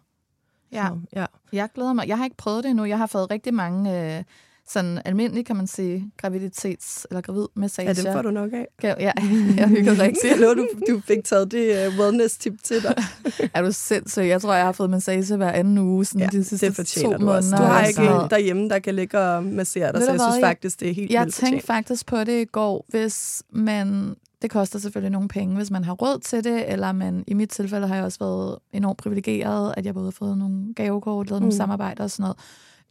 [0.73, 0.89] Ja.
[0.89, 1.27] Så, ja.
[1.53, 2.09] Jeg glæder mig.
[2.09, 2.85] Jeg har ikke prøvet det endnu.
[2.85, 4.25] Jeg har fået rigtig mange øh,
[4.69, 7.89] sådan almindelige, kan man sige, graviditets- eller gravidmassager.
[7.97, 8.67] Ja, dem får du nok af.
[8.83, 8.95] Ja,
[9.57, 10.31] jeg hygger rigtig.
[10.41, 12.95] Jeg du, du fik taget det uh, wellness-tip til dig.
[13.55, 14.23] er du sindssyg?
[14.23, 17.13] Jeg tror, jeg har fået massage hver anden uge sådan ja, de sidste det to
[17.13, 17.57] du også.
[17.57, 20.81] Du har ikke en derhjemme, der kan ligge og massere dig, så jeg synes faktisk,
[20.81, 25.11] det er helt Jeg tænkte faktisk på det i går, hvis man det koster selvfølgelig
[25.11, 28.05] nogle penge, hvis man har råd til det, eller man, i mit tilfælde har jeg
[28.05, 31.45] også været enormt privilegeret, at jeg både har fået nogle gavekort, lavet mm.
[31.45, 32.37] nogle samarbejder og sådan noget.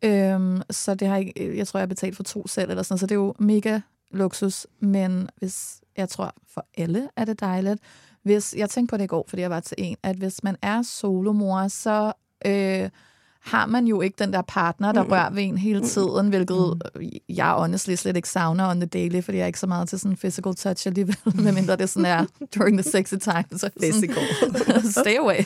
[0.03, 2.83] Øhm, så det har jeg, øh, jeg tror, jeg har betalt for to selv, eller
[2.83, 3.79] sådan så det er jo mega
[4.11, 7.81] luksus, men hvis, jeg tror, for alle er det dejligt.
[8.23, 10.57] Hvis, jeg tænkte på det i går, fordi jeg var til en, at hvis man
[10.61, 12.13] er solomor, så...
[12.45, 12.89] Øh,
[13.41, 15.09] har man jo ikke den der partner, der mm.
[15.09, 17.01] rører ved en hele tiden, hvilket mm.
[17.29, 19.99] jeg honestly slet ikke savner on the daily, fordi jeg er ikke så meget til
[19.99, 22.25] sådan physical touch alligevel, medmindre det sådan er
[22.55, 23.45] during the sexy time.
[23.51, 24.23] Så physical.
[25.01, 25.39] stay away.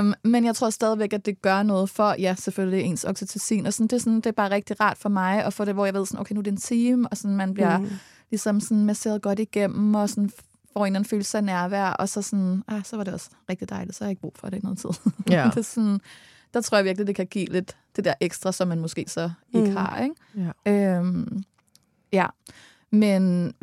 [0.00, 3.72] um, men jeg tror stadigvæk, at det gør noget for, ja, selvfølgelig ens oxytocin, og
[3.72, 5.84] sådan, det, er sådan, det er bare rigtig rart for mig at få det, hvor
[5.84, 7.90] jeg ved sådan, okay, nu er det en time, og sådan, man bliver mm.
[8.30, 10.30] ligesom sådan masseret godt igennem, og sådan
[10.72, 13.30] får en eller anden følelse af nærvær, og så sådan, ah, så var det også
[13.50, 14.90] rigtig dejligt, så har jeg ikke brug for det i noget tid.
[15.30, 15.50] Ja.
[15.54, 16.00] det er sådan,
[16.54, 19.30] der tror jeg virkelig, det kan give lidt det der ekstra, som man måske så
[19.54, 19.76] ikke mm.
[19.76, 20.02] har.
[20.02, 20.14] Ikke?
[20.66, 20.98] Ja.
[20.98, 21.44] Øhm,
[22.12, 22.26] ja.
[22.90, 23.54] Men...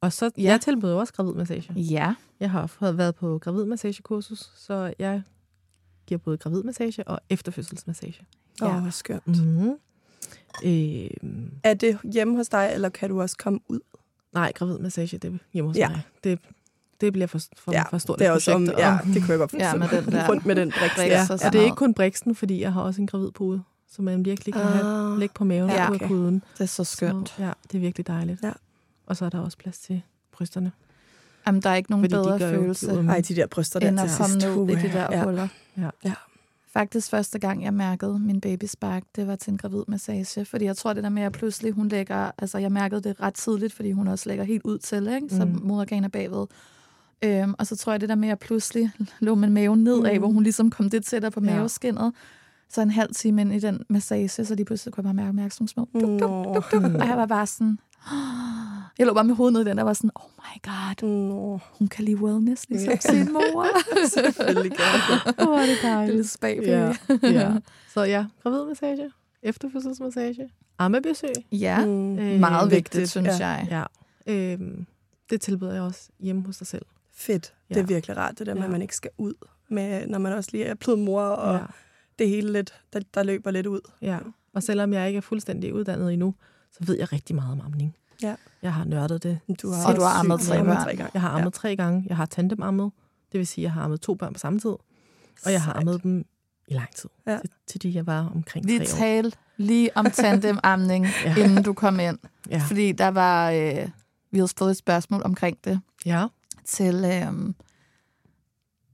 [0.00, 0.42] Og så, ja.
[0.42, 1.72] jeg tilbyder også gravidmassage.
[1.72, 2.14] Ja.
[2.40, 5.22] Jeg har været på gravidmassagekursus, så jeg
[6.06, 8.26] giver både gravidmassage og efterfødselsmassage.
[8.62, 8.82] Åh, ja.
[8.82, 9.26] oh, skønt.
[9.26, 9.74] Mm-hmm.
[10.64, 11.50] Øhm.
[11.62, 13.80] Er det hjemme hos dig, eller kan du også komme ud?
[14.32, 15.88] Nej, gravidmassage, det er hjemme hos ja.
[15.88, 16.00] mig.
[16.24, 16.38] Det,
[17.00, 18.70] det bliver for, for, ja, for stort det er også projekt.
[18.70, 19.64] Om, ja, det kunne jeg godt forstå.
[19.64, 20.98] Ja, med den der rundt med den briks.
[20.98, 21.26] Ja.
[21.30, 24.54] Og det er ikke kun briksen, fordi jeg har også en gravidpude, så man virkelig
[24.54, 24.68] kan ah.
[24.68, 25.98] have, lægge på maven ja, okay.
[25.98, 26.42] på puden.
[26.52, 27.28] Det er så skønt.
[27.28, 28.42] Så, ja, det er virkelig dejligt.
[28.42, 28.52] Ja.
[29.06, 30.02] Og så er der også plads til
[30.32, 30.72] brysterne.
[31.46, 32.92] Jamen, der er ikke nogen Fordi bedre de følelse.
[32.92, 35.24] Jo, Ej, de der bryster der end at komme ned i de der ja.
[35.24, 35.48] huller.
[35.76, 35.90] Ja.
[36.04, 36.14] ja.
[36.72, 40.44] Faktisk første gang, jeg mærkede min baby spark, det var til en gravid massage.
[40.44, 42.30] Fordi jeg tror, det der med, at pludselig hun lægger...
[42.38, 45.28] Altså, jeg mærkede det ret tidligt, fordi hun også lægger helt ud til, ikke?
[45.30, 45.60] Så mm.
[45.62, 46.46] moderganen er bagved.
[47.24, 50.18] Øhm, og så tror jeg, det der med, at pludselig lå min mave nedad, mm.
[50.18, 51.54] hvor hun ligesom kom det tættere på ja.
[51.54, 52.12] maveskinnet.
[52.68, 55.36] Så en halv time ind i den massage, så lige pludselig kunne jeg bare mærke,
[55.36, 55.88] mærke sådan små.
[55.94, 56.82] Duk, duk, duk, duk.
[56.82, 57.78] Og jeg var bare sådan...
[58.98, 61.58] Jeg lå bare med hovedet ned i den, der var sådan, oh my god, no.
[61.78, 63.00] hun kan lide wellness, ligesom yeah.
[63.00, 63.66] sin mor.
[64.14, 64.84] Selvfølgelig kan
[65.46, 66.14] Åh, oh, det er dejligt.
[66.14, 66.94] Lille spag, ja.
[67.22, 67.52] ja.
[67.94, 69.10] Så ja, gravidmassage,
[69.42, 71.30] efterfødselsmassage, ammebesøg.
[71.52, 72.18] Ja, mm.
[72.18, 73.48] øh, meget vigtigt, synes ja.
[73.48, 73.86] jeg.
[74.26, 74.52] Ja.
[74.52, 74.86] Øhm,
[75.30, 76.86] det tilbyder jeg også hjemme hos dig selv.
[77.14, 77.54] Fedt.
[77.70, 77.74] Ja.
[77.74, 78.66] Det er virkelig rart, det der med, ja.
[78.66, 79.34] at man ikke skal ud,
[79.68, 81.64] med, når man også lige er blevet mor, og ja.
[82.18, 83.80] det hele lidt, der, der løber lidt ud.
[84.02, 84.18] Ja,
[84.54, 86.34] og selvom jeg ikke er fuldstændig uddannet endnu,
[86.72, 87.96] så ved jeg rigtig meget om amning.
[88.22, 88.34] Ja.
[88.62, 89.38] Jeg har nørdet det.
[89.62, 91.10] Du har, og du har ammet tre, tre gange.
[91.14, 91.50] Jeg har ammet ja.
[91.50, 92.04] tre gange.
[92.08, 92.92] Jeg har tandem-ammet.
[93.32, 94.70] Det vil sige, at jeg har ammet to børn på samme tid.
[95.44, 96.24] Og jeg har ammet dem
[96.68, 97.10] i lang tid.
[97.26, 97.38] Ja.
[97.38, 98.98] Til, til de jeg var omkring Vi tre år.
[98.98, 101.36] talte lige om tandem-amning, ja.
[101.36, 102.18] inden du kom ind.
[102.50, 102.62] Ja.
[102.68, 103.50] Fordi der var...
[103.50, 103.88] Øh,
[104.30, 105.80] vi havde fået et spørgsmål omkring det.
[106.06, 106.26] Ja.
[106.64, 106.94] Til...
[107.04, 107.54] Øh,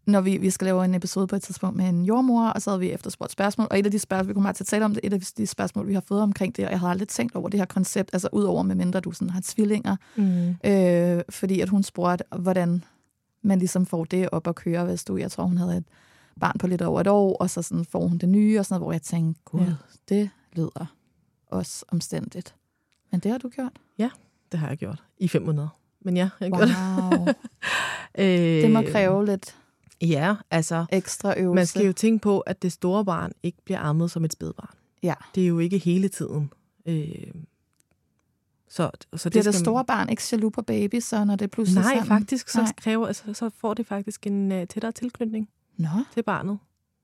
[0.07, 2.71] når vi, vi skal lave en episode på et tidspunkt med en jordmor, og så
[2.71, 4.85] havde vi efterspurgt spørgsmål, og et af de spørgsmål, vi kommer bare til at tale
[4.85, 7.09] om det, et af de spørgsmål, vi har fået omkring det, og jeg har aldrig
[7.09, 10.49] tænkt over det her koncept, altså udover med mindre du sådan har tvillinger, mm.
[10.65, 12.85] øh, fordi at hun spurgte, hvordan
[13.43, 15.85] man ligesom får det op at køre, hvis du, jeg tror hun havde et
[16.41, 18.75] barn på lidt over et år, og så sådan får hun det nye, og sådan
[18.75, 19.75] noget, hvor jeg tænkte, gud, ja.
[20.09, 20.95] det lyder
[21.47, 22.55] også omstændigt.
[23.11, 23.73] Men det har du gjort?
[23.99, 24.11] Ja,
[24.53, 25.03] det har jeg gjort.
[25.19, 25.80] I fem måneder.
[26.01, 26.61] Men ja, jeg wow.
[26.63, 27.37] det.
[28.19, 29.57] øh, det må kræve lidt
[30.01, 30.85] Ja, altså...
[30.93, 31.55] Ekstra øvelse.
[31.55, 34.75] Man skal jo tænke på, at det store barn ikke bliver ammet som et spædbarn.
[35.03, 35.15] Ja.
[35.35, 36.53] Det er jo ikke hele tiden.
[36.87, 37.05] Øh,
[38.69, 41.83] så, så det bliver det store barn ikke jaloux på baby, så når det pludselig
[41.83, 42.09] Nej, sådan?
[42.09, 42.73] faktisk så, Nej.
[42.77, 45.89] Kræver, altså, så får det faktisk en uh, tættere tilknytning Nå.
[46.15, 46.59] til barnet.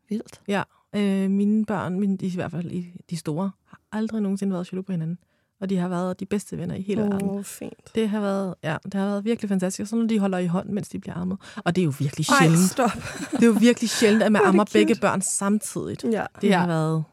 [0.08, 0.40] Vildt.
[0.48, 4.86] Ja, øh, mine børn, mine, i hvert fald de store, har aldrig nogensinde været jaloux
[4.86, 5.18] på hinanden
[5.60, 7.44] og de har været de bedste venner i hele oh, verden.
[7.44, 7.94] fint.
[7.94, 9.80] Det har været, ja, det har været virkelig fantastisk.
[9.80, 11.38] Og så når de holder i hånden, mens de bliver ammet.
[11.64, 12.60] Og det er jo virkelig sjældent.
[12.60, 12.90] Ej, stop.
[13.32, 14.72] det er jo virkelig sjældent, at man ammer cute.
[14.72, 16.04] begge børn samtidigt.
[16.04, 16.26] Ja.
[16.40, 16.58] Det, ja.
[16.58, 17.04] har været,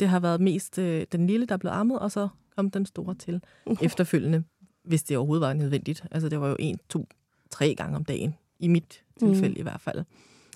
[0.00, 3.14] det har været mest øh, den lille, der blev ammet, og så kom den store
[3.14, 3.40] til
[3.82, 4.44] efterfølgende,
[4.84, 6.04] hvis det overhovedet var nødvendigt.
[6.10, 7.08] Altså det var jo en, to,
[7.50, 9.60] tre gange om dagen, i mit tilfælde mm.
[9.60, 10.04] i hvert fald.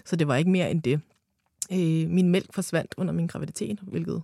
[0.04, 1.00] Så det var ikke mere end det.
[1.72, 4.22] Øh, min mælk forsvandt under min graviditet, hvilket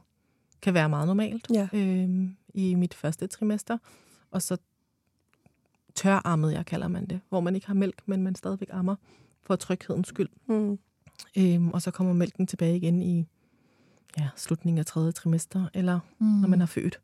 [0.62, 1.46] kan være meget normalt.
[1.54, 1.68] Ja.
[1.72, 3.78] Øh, i mit første trimester.
[4.30, 4.56] Og så
[5.94, 8.96] tørarmet, jeg kalder man det, hvor man ikke har mælk, men man stadigvæk ammer
[9.42, 10.28] for tryghedens skyld.
[10.46, 10.78] Mm.
[11.38, 13.26] Øhm, og så kommer mælken tilbage igen i
[14.18, 16.26] ja, slutningen af tredje trimester, eller mm.
[16.26, 17.00] når man har født.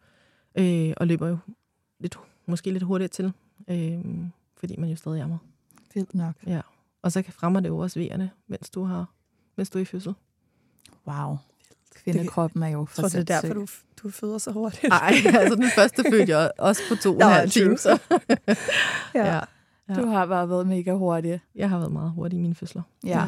[0.58, 1.38] Øh, og løber jo
[1.98, 3.32] lidt, måske lidt hurtigt til,
[3.68, 4.04] øh,
[4.56, 5.38] fordi man jo stadig ammer.
[5.94, 6.34] Vildt nok.
[6.46, 6.60] Ja.
[7.02, 9.12] Og så fremmer det jo også vejerne, mens du, har,
[9.56, 10.14] mens du er i fødsel.
[11.06, 11.36] Wow.
[12.04, 13.66] Kvindekroppen er jo for Jeg tror, det er derfor, du,
[14.02, 14.88] du føder så hurtigt.
[14.88, 17.78] Nej, altså den første fødte jeg også på to og en halv time.
[17.78, 17.98] Så.
[19.14, 19.34] ja.
[19.34, 19.40] ja.
[19.94, 21.40] Du har bare været mega hurtig.
[21.54, 22.82] Jeg har været meget hurtig i mine fødsler.
[23.04, 23.20] Ja.
[23.20, 23.26] ja.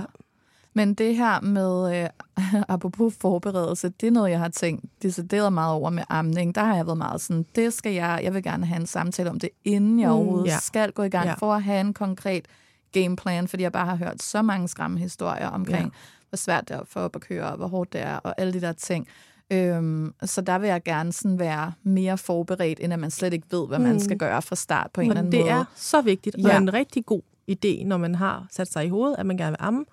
[0.75, 2.09] Men det her med, øh,
[2.69, 6.55] apropos forberedelse, det er noget, jeg har tænkt decideret meget over med amning.
[6.55, 9.31] Der har jeg været meget sådan, det skal jeg, jeg vil gerne have en samtale
[9.31, 10.59] om det, inden jeg mm, overhovedet ja.
[10.59, 11.35] skal gå i gang, ja.
[11.35, 12.47] for at have en konkret
[12.93, 16.77] gameplan, fordi jeg bare har hørt så mange skræmme historier omkring, ja hvor svært det
[16.77, 19.09] er for op at køre, og hvor hårdt det er, og alle de der ting.
[19.51, 23.47] Øhm, så der vil jeg gerne sådan være mere forberedt, end at man slet ikke
[23.51, 23.99] ved, hvad man mm.
[23.99, 25.51] skal gøre fra start på en eller anden det måde.
[25.51, 26.57] det er så vigtigt, og ja.
[26.57, 29.57] en rigtig god idé, når man har sat sig i hovedet, at man gerne vil
[29.61, 29.85] amme,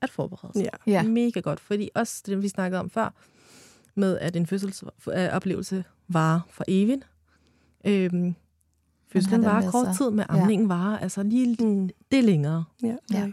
[0.00, 0.68] at forberede sig.
[0.86, 0.92] Ja.
[0.92, 1.02] ja.
[1.02, 3.14] Mega godt, fordi også det, vi snakkede om før,
[3.94, 7.06] med at en fødselsoplevelse var for evigt.
[7.86, 8.34] Øhm,
[9.12, 10.74] fødslen var kort tid, med amningen ja.
[10.74, 11.90] var altså lige mm.
[12.10, 12.64] det længere.
[12.82, 12.96] Ja.
[13.12, 13.28] Ja.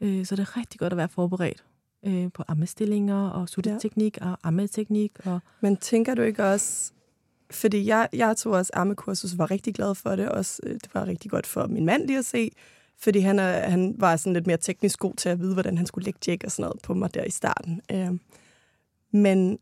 [0.00, 1.64] Øh, så det er rigtig godt at være forberedt
[2.06, 4.30] øh, på ammestillinger og sutteteknik ja.
[4.30, 5.12] og ammeteknik.
[5.24, 5.40] Og...
[5.60, 6.92] Men tænker du ikke også,
[7.50, 10.28] fordi jeg, jeg tog også ammekursus var rigtig glad for det.
[10.28, 12.50] Også, øh, det var rigtig godt for min mand lige at se,
[12.98, 15.86] fordi han, er, han var sådan lidt mere teknisk god til at vide, hvordan han
[15.86, 17.80] skulle lægge tjek og sådan noget på mig der i starten.
[17.92, 18.18] Øh,
[19.12, 19.58] men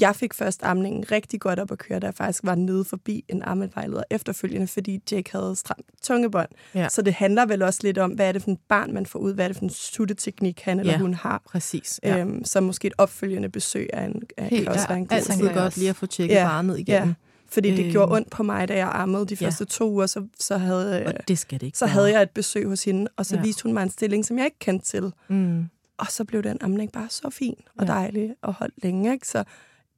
[0.00, 3.24] jeg fik først amningen rigtig godt op at køre, da jeg faktisk var nede forbi
[3.28, 6.48] en ammevejleder efterfølgende, fordi Jake havde stramt tungebånd.
[6.74, 6.88] Ja.
[6.88, 9.18] Så det handler vel også lidt om, hvad er det for en barn, man får
[9.18, 11.42] ud, hvad er det for en sutteteknik, han eller ja, hun har.
[11.46, 12.00] præcis.
[12.02, 12.18] Ja.
[12.18, 15.06] Øhm, så måske et opfølgende besøg af en, af, Helt, kan også ja, være en
[15.06, 17.08] god altid godt lige at få tjekket ja, barnet igennem.
[17.08, 17.14] Ja.
[17.48, 19.68] Fordi det øh, gjorde ondt på mig, da jeg ammede de første ja.
[19.68, 22.66] to uger, så, så, havde, og det skal det ikke så havde jeg et besøg
[22.68, 23.42] hos hende, og så ja.
[23.42, 25.12] viste hun mig en stilling, som jeg ikke kendte til.
[25.28, 25.68] Mm.
[25.98, 27.92] Og så blev den amning bare så fin og ja.
[27.92, 29.12] dejlig og holdt længe.
[29.12, 29.28] Ikke?
[29.28, 29.44] Så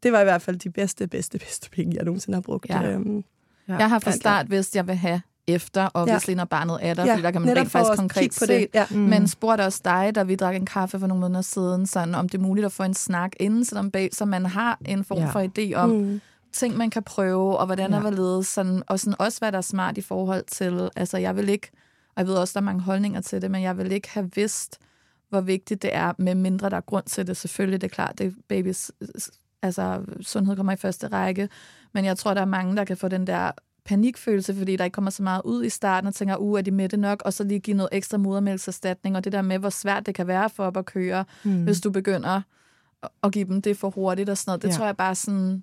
[0.03, 2.69] det var i hvert fald de bedste, bedste, bedste penge, jeg nogensinde har brugt.
[2.69, 2.83] Ja.
[2.83, 3.25] Øhm,
[3.69, 3.77] ja.
[3.77, 6.35] Jeg har fra start vidst, jeg vil have efter, og ja.
[6.35, 8.47] når barnet er der, ja, fordi der kan man rent faktisk konkret se.
[8.47, 8.69] Det.
[8.75, 8.87] Ja.
[8.91, 8.97] Mm.
[8.97, 12.29] Men spurgte også dig, da vi drak en kaffe for nogle måneder siden, sådan, om
[12.29, 15.19] det er muligt at få en snak inden sådan bag, så man har en form
[15.19, 15.31] ja.
[15.31, 16.21] for idé om mm.
[16.53, 17.96] ting, man kan prøve, og hvordan ja.
[17.96, 21.37] er ledet, sådan, og sådan også, hvad der er smart i forhold til, altså jeg
[21.37, 21.71] vil ikke,
[22.07, 24.31] og jeg ved også, der er mange holdninger til det, men jeg vil ikke have
[24.35, 24.79] vidst,
[25.29, 27.37] hvor vigtigt det er, med mindre der er grund til det.
[27.37, 28.90] Selvfølgelig, det er klart, det er babys
[29.63, 31.48] altså sundhed kommer i første række,
[31.92, 33.50] men jeg tror, der er mange, der kan få den der
[33.85, 36.71] panikfølelse, fordi der ikke kommer så meget ud i starten, og tænker, uh, er de
[36.71, 40.06] mætte nok, og så lige give noget ekstra modermælkserstatning, og det der med, hvor svært
[40.06, 41.65] det kan være for op at køre, mm.
[41.65, 42.40] hvis du begynder
[43.23, 44.63] at give dem det for hurtigt og sådan noget.
[44.63, 44.75] Det ja.
[44.75, 45.63] tror jeg bare sådan,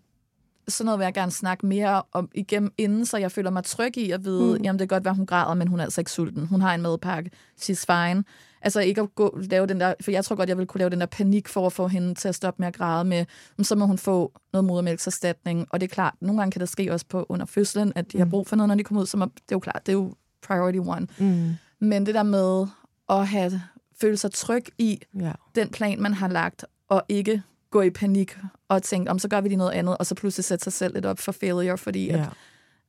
[0.68, 3.98] sådan noget vil jeg gerne snakke mere om igennem inden, så jeg føler mig tryg
[3.98, 4.64] i at vide, mm.
[4.64, 6.48] jamen det kan godt være, hun græder, men hun er altså ikke sulten.
[6.48, 7.32] Hun har en madpakke.
[7.62, 8.24] She's fine.
[8.62, 10.90] Altså ikke at gå, lave den der, for jeg tror godt, jeg vil kunne lave
[10.90, 13.26] den der panik for at få hende til at stoppe med at græde med,
[13.62, 15.68] så må hun få noget modermælkserstatning.
[15.70, 18.18] Og det er klart, nogle gange kan det ske også på under fødslen, at de
[18.18, 18.24] mm.
[18.24, 19.92] har brug for noget, når de kommer ud, som er, det er jo klart, det
[19.92, 21.08] er jo priority one.
[21.18, 21.54] Mm.
[21.80, 22.68] Men det der med
[23.10, 23.62] at have
[24.02, 25.32] føle sig tryg i ja.
[25.56, 28.38] den plan, man har lagt, og ikke gå i panik
[28.68, 30.94] og tænke, om så gør vi lige noget andet, og så pludselig sætte sig selv
[30.94, 32.22] lidt op for failure, fordi ja.
[32.22, 32.30] at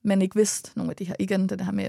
[0.04, 1.88] man ikke vidste nogle af de her, igen det her med ja,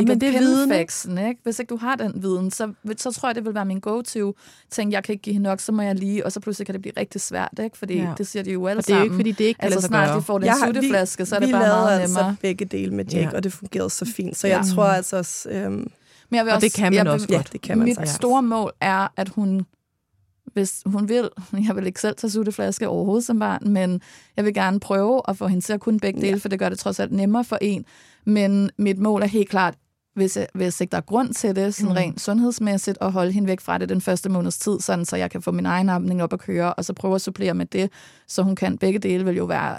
[0.00, 1.40] ikke men det er viden, ikke?
[1.42, 4.36] Hvis ikke du har den viden, så, så tror jeg, det vil være min go-to.
[4.70, 6.72] Tænk, jeg kan ikke give hende nok, så må jeg lige, og så pludselig kan
[6.72, 7.78] det blive rigtig svært, ikke?
[7.78, 8.14] Fordi ja.
[8.18, 9.80] det siger de jo alle og det er jo ikke, fordi det ikke kan altså,
[9.86, 12.30] snart de får den sutteflaske, så er det bare meget altså nemmere.
[12.32, 13.36] Vi begge dele med Jake, ja.
[13.36, 14.36] og det fungerede så fint.
[14.36, 14.56] Så ja.
[14.56, 15.50] jeg tror altså også...
[15.50, 15.72] Øhm,
[16.30, 17.48] men jeg vil og også, det kan man jeg også vil, godt.
[17.48, 19.66] Ja, det kan man Mit så, store mål er, at hun
[20.52, 21.28] hvis hun vil.
[21.68, 24.00] Jeg vil ikke selv tage sutteflaske overhovedet som barn, men
[24.36, 26.36] jeg vil gerne prøve at få hende til at kunne begge dele, ja.
[26.36, 27.84] for det gør det trods alt nemmere for en.
[28.24, 29.74] Men mit mål er helt klart,
[30.14, 31.96] hvis, jeg, hvis ikke der er grund til det, sådan mm.
[31.96, 35.30] rent sundhedsmæssigt, at holde hende væk fra det den første måneds tid, sådan så jeg
[35.30, 37.90] kan få min egen amning op at køre, og så prøve at supplere med det,
[38.28, 38.78] så hun kan.
[38.78, 39.78] Begge dele vil jo være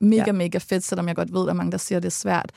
[0.00, 0.32] mega, ja.
[0.32, 2.52] mega fedt, selvom jeg godt ved, at mange der siger, at det er svært.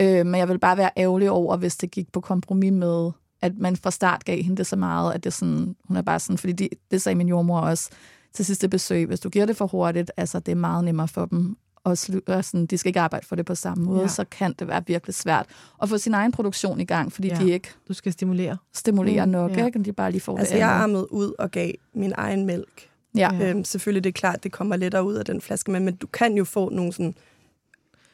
[0.00, 3.10] Øh, men jeg vil bare være ærgerlig over, hvis det gik på kompromis med
[3.42, 6.20] at man fra start gav hende det så meget, at det sådan, hun er bare
[6.20, 7.90] sådan, fordi de, det sagde min jordmor også
[8.32, 11.26] til sidste besøg, hvis du giver det for hurtigt, altså det er meget nemmere for
[11.26, 14.08] dem, og, og sådan, de skal ikke arbejde for det på samme måde, ja.
[14.08, 15.46] så kan det være virkelig svært
[15.82, 17.34] at få sin egen produktion i gang, fordi ja.
[17.34, 19.66] de ikke du skal stimulere, stimulere mm, nok, ja.
[19.66, 19.78] ikke?
[19.78, 22.88] de bare lige får altså, det jeg armede ud og gav min egen mælk.
[23.16, 23.30] Ja.
[23.42, 26.06] Øhm, selvfølgelig det er klart, det kommer lettere ud af den flaske, men, men du
[26.06, 27.14] kan jo få nogle sådan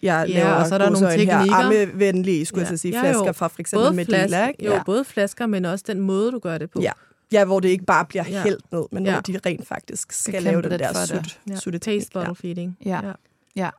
[0.03, 1.39] jeg ja, laver og så er der nogle teknikker.
[1.39, 2.71] Her, armevenlige, skulle ja.
[2.71, 4.83] jeg sige, flasker ja, fra for eksempel med flasker, Jo, ja.
[4.87, 6.81] både flasker, men også den måde, du gør det på.
[6.81, 6.93] Ja,
[7.33, 8.43] ja hvor det ikke bare bliver ja.
[8.43, 9.13] hældt ned, men ja.
[9.13, 11.57] hvor de rent faktisk skal lave den der sut, ja.
[11.57, 12.49] sutte Taste bottle ja.
[12.49, 12.79] feeding.
[12.85, 13.01] Ja.
[13.07, 13.13] ja.
[13.57, 13.71] ja.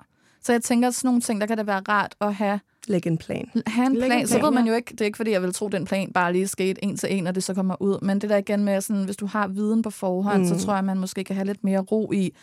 [0.44, 3.10] Så jeg tænker, at sådan nogle ting, der kan det være rart at have Lægge
[3.10, 3.52] en plan.
[3.68, 4.10] Have en plan.
[4.10, 4.28] plan.
[4.28, 6.12] Så ved man jo ikke, det er ikke fordi, jeg vil tro, at den plan
[6.14, 8.00] bare lige skete en til en, og det så kommer ud.
[8.02, 10.48] Men det der igen med, sådan, hvis du har viden på forhånd, mm.
[10.48, 12.34] så tror jeg, man måske kan have lidt mere ro i,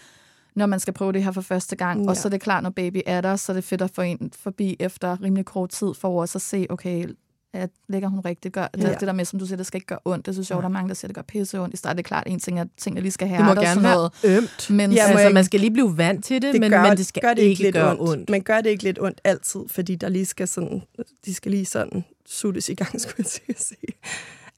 [0.57, 2.03] når man skal prøve det her for første gang.
[2.03, 2.09] Ja.
[2.09, 4.03] Og så er det klart, når baby er der, så er det fedt at få
[4.03, 7.07] en forbi efter rimelig kort tid, for også at se, okay,
[7.55, 8.55] at ligger hun rigtigt?
[8.55, 8.83] Gør, ja.
[8.83, 10.27] det, det der med, som du siger, det skal ikke gøre ondt.
[10.27, 10.61] Det synes jeg, ja.
[10.61, 11.75] der er mange, der siger, det gør pisse ondt.
[11.75, 13.39] I starten det er klart, en ting er, at tingene lige skal have.
[13.39, 14.71] Det må gerne være ømt.
[14.71, 17.07] Men, ja, altså, man skal lige blive vant til det, det men, gør, men det
[17.07, 18.01] skal gør det ikke, ikke gøre ondt.
[18.01, 18.31] ondt.
[18.31, 20.83] Men gør det ikke lidt ondt altid, fordi der lige skal sådan,
[21.25, 23.93] de skal lige sådan suttes i gang, skulle jeg sige.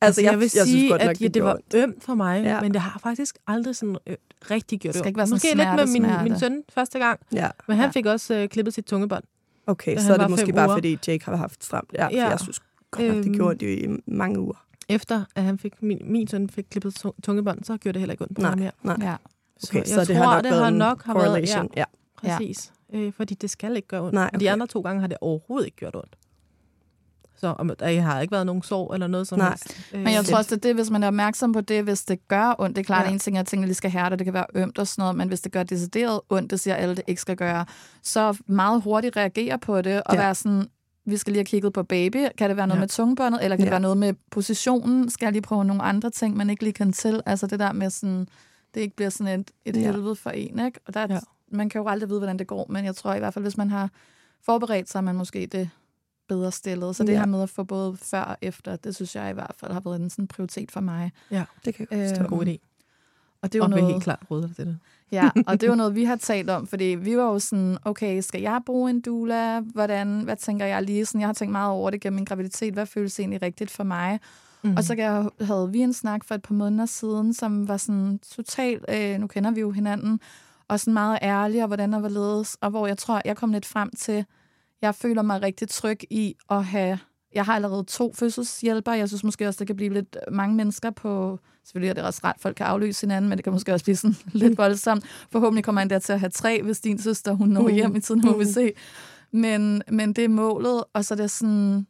[0.01, 2.45] Altså, jeg, jeg vil jeg sige, synes godt, at ja, det var ømt for mig,
[2.45, 2.61] ja.
[2.61, 4.17] men det har faktisk aldrig sådan øh,
[4.51, 4.99] rigtig gjort det.
[4.99, 7.49] Skal ikke være sådan Måske smerte, lidt med min, min søn første gang, ja.
[7.69, 7.91] men han ja.
[7.91, 9.25] fik også øh, klippet sit tungebånd.
[9.67, 11.91] Okay, så er det måske bare, fordi Jake har haft stramt.
[11.95, 12.25] Ja, ja.
[12.25, 14.65] for jeg synes godt nok, det øhm, gjorde det i mange uger.
[14.89, 18.23] Efter at han fik, min, min søn fik klippet tungebånd, så gjorde det heller ikke
[18.23, 18.71] ondt på nej, mig mere.
[18.83, 18.97] Nej.
[19.01, 19.17] Ja.
[19.69, 21.85] Okay, så, så det tror, har nok det har nok har været, ja, ja.
[22.17, 22.73] Præcis.
[22.93, 22.99] Ja.
[22.99, 24.15] Øh, fordi det skal ikke gøre ondt.
[24.15, 24.41] Nej, okay.
[24.41, 26.17] De andre to gange har det overhovedet ikke gjort ondt.
[27.41, 29.49] Så om, der har ikke været nogen sorg eller noget som Nej.
[29.49, 29.81] helst.
[29.93, 32.29] Øh, Men jeg tror også, at det, hvis man er opmærksom på det, hvis det
[32.29, 33.07] gør ondt, det er klart, ja.
[33.07, 35.03] at en ting er, at tingene lige skal hærde, det kan være ømt og sådan
[35.03, 37.67] noget, men hvis det gør decideret ondt, det siger alle, det ikke skal gøre,
[38.03, 40.21] så meget hurtigt reagere på det og ja.
[40.21, 40.69] være sådan,
[41.05, 42.27] vi skal lige have kigget på baby.
[42.39, 42.83] Kan det være noget ja.
[42.83, 43.65] med tungebåndet, eller kan ja.
[43.65, 45.11] det være noget med positionen?
[45.11, 47.23] Skal jeg lige prøve nogle andre ting, man ikke lige kan til?
[47.27, 48.29] Altså det der med sådan,
[48.75, 49.81] det ikke bliver sådan et, et ja.
[49.81, 50.81] helvede for en, ikke?
[50.87, 51.19] Og der, ja.
[51.53, 53.57] man kan jo aldrig vide, hvordan det går, men jeg tror i hvert fald, hvis
[53.57, 53.91] man har
[54.45, 55.71] forberedt sig, man måske det
[56.29, 56.97] bedre stillet.
[56.97, 57.19] Så det ja.
[57.19, 59.81] her med at få både før og efter, det synes jeg i hvert fald har
[59.81, 61.13] været en sådan prioritet for mig.
[61.31, 62.57] Ja, det kan jeg øhm, er en god idé.
[63.43, 64.79] Og det er jo og noget, helt klart til det.
[65.13, 67.79] Ja, og det er jo noget, vi har talt om, fordi vi var jo sådan,
[67.85, 69.61] okay, skal jeg bruge en doula?
[69.61, 71.07] Hvordan, hvad tænker jeg lige?
[71.07, 72.75] Sådan, jeg har tænkt meget over det gennem min graviditet.
[72.75, 74.21] Hvad føles egentlig rigtigt for mig?
[74.63, 74.75] Mm.
[74.77, 74.95] Og så
[75.41, 79.27] havde vi en snak for et par måneder siden, som var sådan totalt, øh, nu
[79.27, 80.21] kender vi jo hinanden,
[80.69, 83.53] og sådan meget ærlig, og hvordan der var ledes, og hvor jeg tror, jeg kom
[83.53, 84.25] lidt frem til,
[84.83, 86.99] jeg føler mig rigtig tryg i at have...
[87.35, 88.95] Jeg har allerede to fødselshjælpere.
[88.95, 91.39] Jeg synes måske også, der kan blive lidt mange mennesker på...
[91.65, 93.97] Selvfølgelig er det også ret, folk kan afløse hinanden, men det kan måske også blive
[93.97, 95.05] sådan lidt voldsomt.
[95.33, 97.75] Forhåbentlig kommer man der til at have tre, hvis din søster hun når mm.
[97.75, 98.51] hjem i tiden, må vi mm.
[98.51, 98.73] se.
[99.31, 101.87] Men, men det er målet, og så er det sådan...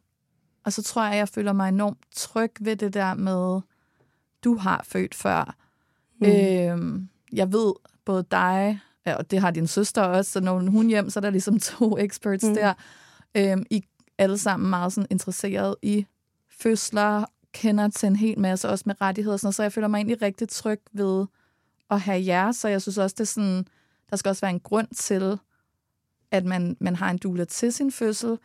[0.65, 3.61] Og så tror jeg, at jeg føler mig enormt tryg ved det der med,
[4.43, 5.55] du har født før.
[6.21, 6.27] Mm.
[6.27, 7.73] Øhm, jeg ved,
[8.05, 11.29] både dig og det har din søster også, så når hun hjem, så er der
[11.29, 12.53] ligesom to experts mm.
[12.53, 12.73] der.
[13.35, 13.83] Øhm, I
[14.17, 16.05] alle sammen meget sådan interesseret i
[16.49, 19.87] fødsler, kender til en hel masse, også med rettigheder og sådan noget, så jeg føler
[19.87, 21.25] mig egentlig rigtig tryg ved
[21.91, 23.65] at have jer, så jeg synes også, det er sådan,
[24.09, 25.39] der skal også være en grund til,
[26.31, 28.37] at man, man har en doula til sin fødsel,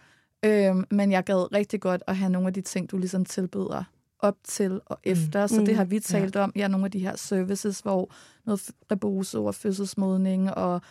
[0.43, 3.85] øhm, men jeg gad rigtig godt at have nogle af de ting, du ligesom tilbyder
[4.25, 5.11] op til og mm.
[5.11, 5.43] efter.
[5.43, 5.49] Mm.
[5.49, 6.41] Så det har vi talt ja.
[6.41, 6.53] om.
[6.57, 8.11] Ja, nogle af de her services, hvor
[8.45, 10.83] noget rebose og fødselsmodning og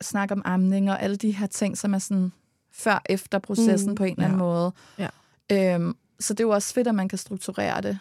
[0.00, 2.32] snakke om amning og alle de her ting, som er sådan
[2.72, 3.94] før-efter processen mm.
[3.94, 4.44] på en eller anden ja.
[4.44, 4.72] måde.
[4.98, 5.74] Ja.
[5.74, 7.98] Øhm, så det er jo også fedt, at man kan strukturere det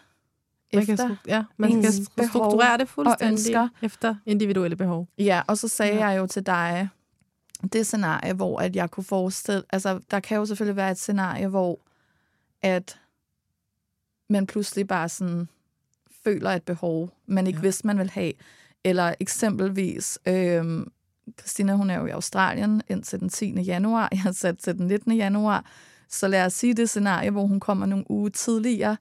[0.74, 5.08] man efter kan, ja, man skal strukturere det fuldstændig efter individuelle behov.
[5.18, 6.08] Ja, og så sagde ja.
[6.08, 6.90] jeg jo til dig,
[7.74, 9.64] det scenarie, hvor at jeg kunne forestille...
[9.70, 11.80] Altså, der kan jo selvfølgelig være et scenarie, hvor
[12.62, 13.00] at
[14.30, 15.48] man pludselig bare sådan
[16.24, 17.62] føler et behov, man ikke ja.
[17.62, 18.34] vidste, man vil have.
[18.84, 20.86] Eller eksempelvis, øh,
[21.40, 23.62] Christina, hun er jo i Australien indtil den 10.
[23.62, 24.08] januar.
[24.12, 25.12] Jeg har sat til den 19.
[25.12, 25.66] januar.
[26.10, 28.98] Så lad os sige det scenarie, hvor hun kommer nogle uger tidligere,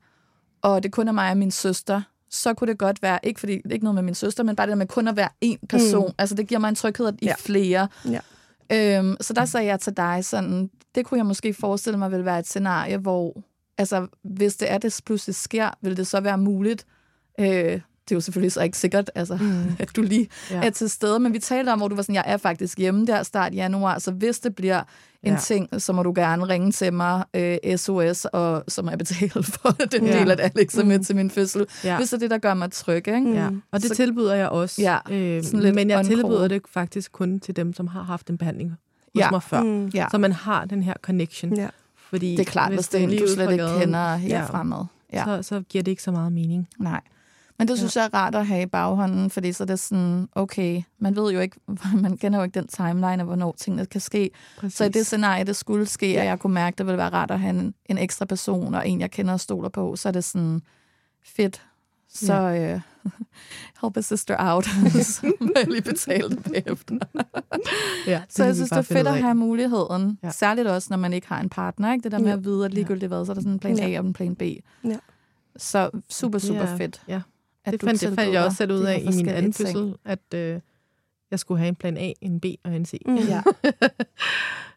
[0.63, 3.53] og det kun er mig og min søster, så kunne det godt være, ikke fordi
[3.53, 6.09] ikke noget med min søster, men bare det der med kun at være én person.
[6.09, 6.15] Mm.
[6.19, 7.35] Altså, det giver mig en tryghed i ja.
[7.39, 7.89] flere.
[8.05, 8.21] Ja.
[8.73, 12.25] Øhm, så der sagde jeg til dig sådan, det kunne jeg måske forestille mig vil
[12.25, 13.43] være et scenarie, hvor,
[13.79, 16.87] altså, hvis det er, det pludselig sker, vil det så være muligt,
[17.41, 19.65] øh, det er jo selvfølgelig så ikke sikkert, altså, mm.
[19.79, 20.67] at du lige ja.
[20.67, 21.21] er til stede.
[21.21, 23.99] Men vi talte om, hvor du var sådan, jeg er faktisk hjemme der start januar,
[23.99, 24.83] så hvis det bliver
[25.23, 25.39] en ja.
[25.39, 29.43] ting, så må du gerne ringe til mig, øh, SOS, og så må jeg betale
[29.63, 30.19] for den ja.
[30.19, 31.05] del, at Alex er med mm.
[31.05, 31.67] til min fødsel.
[31.85, 31.97] Ja.
[31.97, 33.09] Hvis det er det, der gør mig tryg.
[33.09, 33.33] Ikke?
[33.33, 33.49] Ja.
[33.73, 34.83] Og det så, tilbyder jeg også.
[34.83, 38.71] Ja, øh, men jeg tilbyder det faktisk kun til dem, som har haft en behandling
[38.71, 38.79] hos
[39.17, 39.31] ja.
[39.31, 39.63] mig før.
[39.63, 39.87] Mm.
[39.87, 40.07] Ja.
[40.11, 41.57] Så man har den her connection.
[41.57, 41.69] Ja.
[42.11, 44.85] Fordi det er klart, hvis, hvis det er en, du slet ikke kender herfremad.
[45.13, 45.25] Ja.
[45.25, 46.69] Så, så giver det ikke så meget mening.
[46.79, 47.01] Nej.
[47.59, 48.01] Men det synes ja.
[48.01, 51.33] jeg er rart at have i baghånden, fordi så er det sådan, okay, man ved
[51.33, 51.57] jo ikke,
[52.03, 54.31] man kender jo ikke den timeline af, hvornår tingene kan ske.
[54.59, 54.77] Præcis.
[54.77, 56.21] Så i det scenarie, det skulle ske, ja.
[56.21, 58.89] og jeg kunne mærke, det ville være rart at have en, en ekstra person, og
[58.89, 60.63] en, jeg kender og stoler på, så er det sådan
[61.25, 61.63] fedt.
[62.09, 62.75] Så ja.
[62.75, 62.81] uh,
[63.83, 64.65] help a sister out,
[65.15, 66.99] så jeg lige betale det bagefter.
[68.07, 70.19] ja, så jeg synes, det er fedt at have muligheden.
[70.23, 70.31] Ja.
[70.31, 71.93] Særligt også, når man ikke har en partner.
[71.93, 72.03] Ikke?
[72.03, 72.33] Det der med ja.
[72.33, 74.37] at vide, at ligegyldigt hvad, så er der sådan en plan A og en plan
[74.37, 74.43] B.
[74.85, 74.97] Ja.
[75.57, 76.77] Så super, super ja.
[76.77, 77.03] fedt.
[77.09, 77.21] Ja
[77.69, 80.35] at det fandt, det fandt jeg også selv ud af i min anden fødsel, at
[80.35, 80.61] øh,
[81.31, 83.03] jeg skulle have en plan A, en B og en C.
[83.07, 83.17] Mm.
[83.29, 83.43] Ja.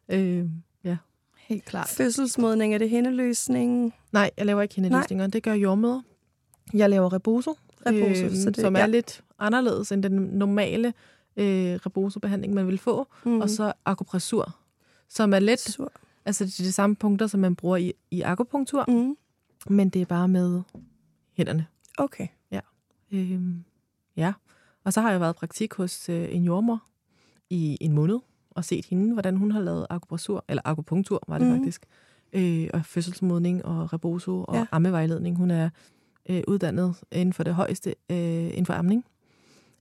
[0.09, 0.45] øh,
[0.83, 0.97] ja.
[1.37, 1.87] Helt klart.
[1.87, 3.93] Fødselsmodning, er det hændeløsning?
[4.11, 5.27] Nej, jeg laver ikke hændeløsninger.
[5.27, 6.01] Det gør jordmøder.
[6.73, 8.85] Jeg laver reboso, reboso øh, så det, som er ja.
[8.85, 10.93] lidt anderledes end den normale
[11.37, 13.07] øh, reboso-behandling, man vil få.
[13.25, 13.41] Mm.
[13.41, 14.55] Og så akupressur,
[15.09, 15.59] som er lidt...
[15.59, 15.91] Sur.
[16.25, 19.17] Altså, det er de samme punkter, som man bruger i, i akupunktur, mm.
[19.69, 20.61] men det er bare med
[21.33, 21.65] hænderne.
[21.97, 22.27] Okay.
[23.11, 23.63] Øhm,
[24.17, 24.33] ja,
[24.83, 26.83] og så har jeg været i praktik hos øh, en jordmor
[27.49, 28.19] i en måned,
[28.49, 31.57] og set hende, hvordan hun har lavet akupressur, eller akupunktur var det mm.
[31.57, 31.85] faktisk,
[32.33, 34.65] øh, og fødselsmodning og reboso og ja.
[34.71, 35.37] ammevejledning.
[35.37, 35.69] Hun er
[36.29, 39.05] øh, uddannet inden for det højeste, øh, inden for amning.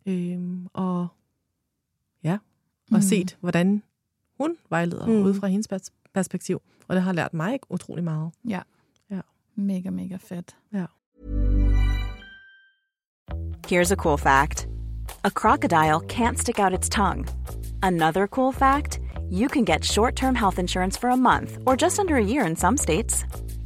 [0.07, 0.39] Øh,
[0.73, 1.09] og
[2.25, 2.39] ja,
[2.91, 3.03] og mm.
[3.03, 3.83] set, hvordan
[4.39, 5.23] hun vejleder mm.
[5.23, 5.69] ud fra hendes
[6.15, 6.63] perspektiv.
[6.89, 8.31] Og det har lært mig utrolig meget.
[8.49, 8.61] Ja.
[9.11, 9.21] ja.
[9.55, 10.57] Mega, mega fedt.
[10.73, 10.87] Ja.
[13.67, 14.69] Here's a cool fact
[15.25, 17.27] a crocodile can't stick out its tongue.
[17.83, 18.99] Another cool fact
[19.31, 22.45] you can get short term health insurance for a month or just under a year
[22.45, 23.25] in some states.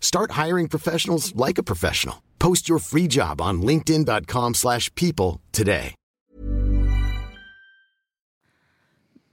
[0.00, 2.16] Start hiring professionals like a professional.
[2.38, 5.94] Post your free job on linkedin.com/people today.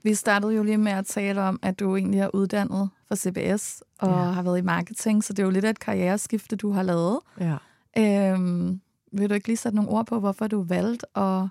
[0.05, 3.83] Vi startede jo lige med at tale om, at du egentlig er uddannet for CBS
[3.99, 4.15] og ja.
[4.15, 7.19] har været i marketing, så det er jo lidt af et karriereskifte, du har lavet.
[7.39, 7.57] Ja.
[7.97, 11.47] Øhm, vil du ikke lige sætte nogle ord på, hvorfor du valgte at,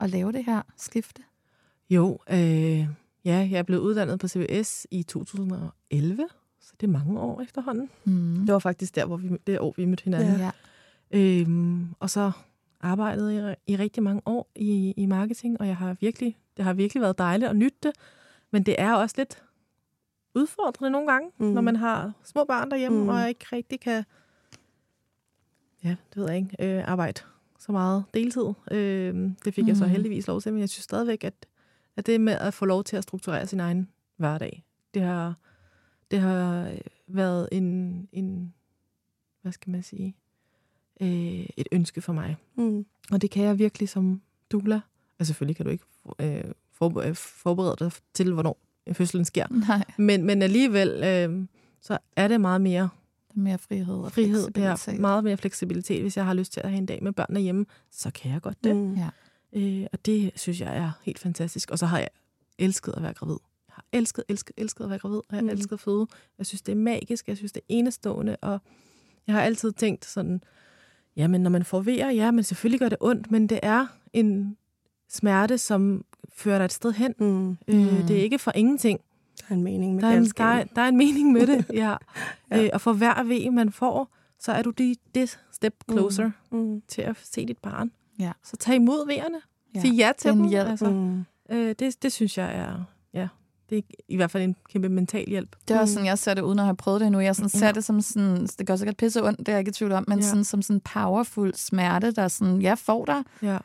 [0.00, 1.22] at lave det her skifte?
[1.90, 2.38] Jo, øh,
[3.24, 6.28] ja, jeg er blevet uddannet på CBS i 2011,
[6.68, 7.90] så det er mange år efterhånden.
[8.04, 8.36] Mm.
[8.46, 10.40] Det var faktisk der, hvor vi, det år, vi mødte hinanden.
[10.40, 10.50] Ja.
[11.10, 12.32] Øhm, og så
[12.80, 16.72] arbejdede jeg i rigtig mange år i, i marketing, og jeg har virkelig, det har
[16.72, 17.92] virkelig været dejligt at nytte det.
[18.50, 19.42] Men det er også lidt
[20.34, 21.46] udfordrende nogle gange, mm.
[21.46, 23.08] når man har små børn derhjemme, mm.
[23.08, 24.04] og ikke rigtig kan
[25.84, 27.20] ja, det ved jeg ikke, øh, arbejde
[27.58, 28.46] så meget deltid.
[28.70, 29.68] Øh, det fik mm.
[29.68, 31.46] jeg så heldigvis lov til, men jeg synes stadigvæk, at,
[31.96, 34.64] at det med at få lov til at strukturere sin egen hverdag,
[34.94, 35.34] det har,
[36.10, 36.72] det har
[37.06, 38.54] været en, en
[39.42, 40.16] hvad skal man sige,
[41.00, 42.36] øh, et ønske for mig.
[42.54, 42.86] Mm.
[43.10, 44.80] Og det kan jeg virkelig som doula.
[45.18, 45.84] Altså selvfølgelig kan du ikke
[46.18, 48.58] øh, forberede, forberede dig til, hvornår
[48.92, 49.46] fødslen sker.
[49.68, 49.84] Nej.
[49.98, 51.46] Men, men alligevel, øh,
[51.80, 52.88] så er det meget mere
[53.34, 54.92] mere frihed og frihed, fleksibilitet.
[54.92, 56.02] Ja, meget mere fleksibilitet.
[56.02, 58.42] Hvis jeg har lyst til at have en dag med børnene hjemme, så kan jeg
[58.42, 58.76] godt det.
[58.76, 58.94] Mm.
[58.94, 59.08] Ja.
[59.52, 61.70] Øh, og det synes jeg er helt fantastisk.
[61.70, 62.08] Og så har jeg
[62.58, 63.36] elsket at være gravid.
[63.78, 65.48] Har elsket, elsket, elsket at være gravid, og jeg har mm.
[65.48, 66.06] elsket at føde.
[66.38, 68.58] Jeg synes, det er magisk, jeg synes, det er enestående, og
[69.26, 70.42] jeg har altid tænkt sådan,
[71.16, 74.56] jamen når man får vejer, ja, men selvfølgelig gør det ondt, men det er en
[75.08, 77.14] smerte, som fører dig et sted hen.
[77.18, 77.50] Mm.
[77.68, 79.00] Øh, det er ikke for ingenting.
[79.40, 81.46] Der er en mening med der er en, der, er, der er en mening med
[81.46, 81.96] det, ja.
[82.50, 82.64] ja.
[82.64, 86.58] Øh, og for hver ved, man får, så er du det, det step closer mm.
[86.58, 86.82] Mm.
[86.88, 87.90] til at se dit barn.
[88.18, 88.32] Ja.
[88.44, 89.40] Så tag imod vejerne.
[89.74, 89.80] Ja.
[89.80, 90.48] Sig ja til Den dem.
[90.48, 90.68] hjælp.
[90.68, 91.24] Altså, Mm.
[91.50, 93.28] øh, det, det synes jeg er, ja,
[93.70, 95.56] det er i hvert fald en kæmpe mental hjælp.
[95.68, 97.20] Det er også sådan, jeg ser det, uden at have prøvet det endnu.
[97.20, 97.72] Jeg sådan, ser Ja.
[97.72, 100.04] det som sådan, det gør sikkert pisse ondt, det er jeg ikke i tvivl om,
[100.08, 100.24] men Ja.
[100.24, 103.58] sådan, som sådan powerful smerte, der sådan, jeg får dig Ja,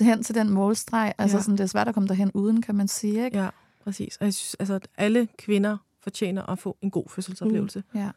[0.00, 1.12] hen til den målstreg.
[1.18, 1.42] Altså Ja.
[1.42, 3.38] sådan, det er svært at komme derhen uden, kan man sige, ikke?
[3.38, 3.48] ja
[3.84, 4.16] præcis.
[4.16, 7.82] Og jeg synes, altså, at alle kvinder fortjener at få en god fødselsoplevelse.
[7.94, 8.10] Ja.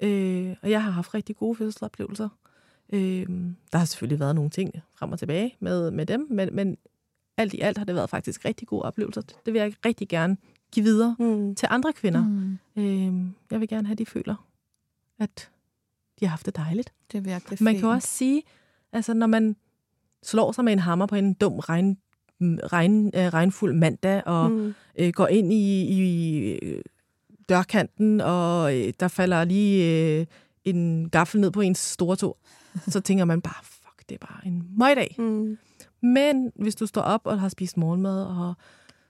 [0.00, 2.28] Øh, og jeg har haft rigtig gode fødselsoplevelser.
[2.92, 3.26] Øh,
[3.72, 6.76] der har selvfølgelig været nogle ting frem og tilbage med, med dem, men, men
[7.40, 9.22] alt i alt har det været faktisk rigtig gode oplevelser.
[9.22, 10.36] Det vil jeg rigtig gerne
[10.72, 11.54] give videre Mm.
[11.54, 12.24] til andre kvinder.
[12.28, 12.58] Mm.
[12.76, 14.46] Øh, jeg vil gerne have, at de føler,
[15.18, 15.50] at
[16.20, 16.92] de har haft det dejligt.
[17.12, 17.80] Det er virkelig Man fint.
[17.80, 18.42] kan også sige,
[18.92, 19.56] altså når man
[20.22, 21.98] slår sig med en hammer på en dum regn,
[22.42, 24.74] regn, øh, regnfuld mandag, og Mm.
[24.98, 26.82] øh, går ind i, i øh,
[27.48, 30.26] dørkanten, og øh, der falder lige øh,
[30.64, 32.38] en gaffel ned på ens store tog,
[32.88, 35.14] så tænker man bare, fuck, det er bare en møgdag.
[35.18, 35.58] Mm.
[36.00, 38.54] Men hvis du står op og har spist morgenmad, og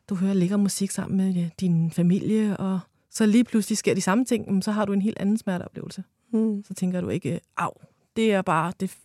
[0.09, 2.81] du hører lækker musik sammen med din familie, og
[3.11, 6.05] så lige pludselig sker de samme ting, så har du en helt anden smerteoplevelse.
[6.31, 6.65] Mm.
[6.65, 7.73] Så tænker du ikke, au,
[8.17, 8.97] det er bare det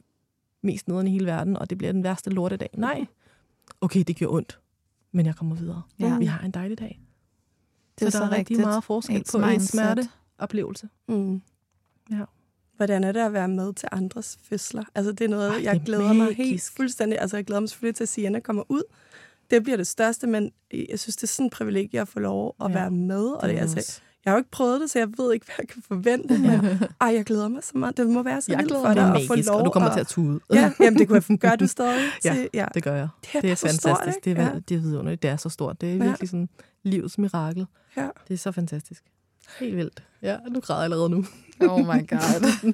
[0.61, 2.69] mest nederen i hele verden, og det bliver den værste lortedag.
[2.77, 3.05] Nej.
[3.81, 4.59] Okay, det gjorde ondt,
[5.11, 5.81] men jeg kommer videre.
[5.99, 6.17] Ja.
[6.17, 7.01] Vi har en dejlig dag.
[7.99, 8.59] det er så der er rigtig rigtigt.
[8.59, 9.69] meget forskel på mindset.
[9.69, 10.89] smerteoplevelse.
[11.07, 11.41] Mm.
[12.11, 12.23] Ja.
[12.77, 14.83] Hvordan er det at være med til andres fødsler?
[14.95, 16.75] Altså, det er noget, Ej, jeg det er glæder mig helt magisk.
[16.75, 17.19] fuldstændig.
[17.21, 18.81] Altså, jeg glæder mig selvfølgelig til, at Sienna kommer ud.
[19.51, 20.51] Det bliver det største, men
[20.89, 23.25] jeg synes, det er sådan en privilegie at få lov at Ja, være med.
[23.25, 25.45] Og det, er altså, også- jeg har jo ikke prøvet det, så jeg ved ikke,
[25.55, 26.37] hvad jeg kan forvente.
[26.37, 26.49] Men,
[27.01, 27.97] ej, jeg glæder mig så meget.
[27.97, 29.71] Det må være så Jeg vildt for dig Det at få magisk, lov og du
[29.71, 30.39] kommer til at tude.
[30.53, 32.01] Ja, jamen, det kunne jeg gøre du stadig.
[32.25, 32.65] Ja, ja.
[32.73, 33.07] Det gør jeg.
[33.21, 34.27] Det er Det er stort, fantastisk.
[34.27, 34.39] ikke?
[34.39, 34.59] det, er, Ja.
[34.69, 35.21] det er vidunderligt.
[35.23, 35.81] Det er så stort.
[35.81, 36.03] Det er Ja.
[36.03, 36.49] virkelig sådan
[36.83, 37.65] livets mirakel.
[37.97, 38.07] Ja.
[38.27, 39.03] Det er så fantastisk.
[39.59, 40.03] Helt vildt.
[40.21, 41.25] Ja, du græder allerede nu.
[41.61, 42.73] Oh my god.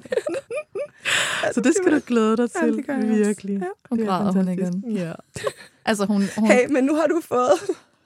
[1.54, 2.76] Så det skal du glæde dig Ja, til.
[2.76, 3.24] det gør jeg også.
[3.24, 3.52] virkelig.
[3.60, 3.96] Ja.
[3.96, 4.84] Det er græder hun igen.
[4.90, 5.12] Ja.
[5.84, 6.22] Altså, hun...
[6.38, 7.50] hun Hey, men nu har du fået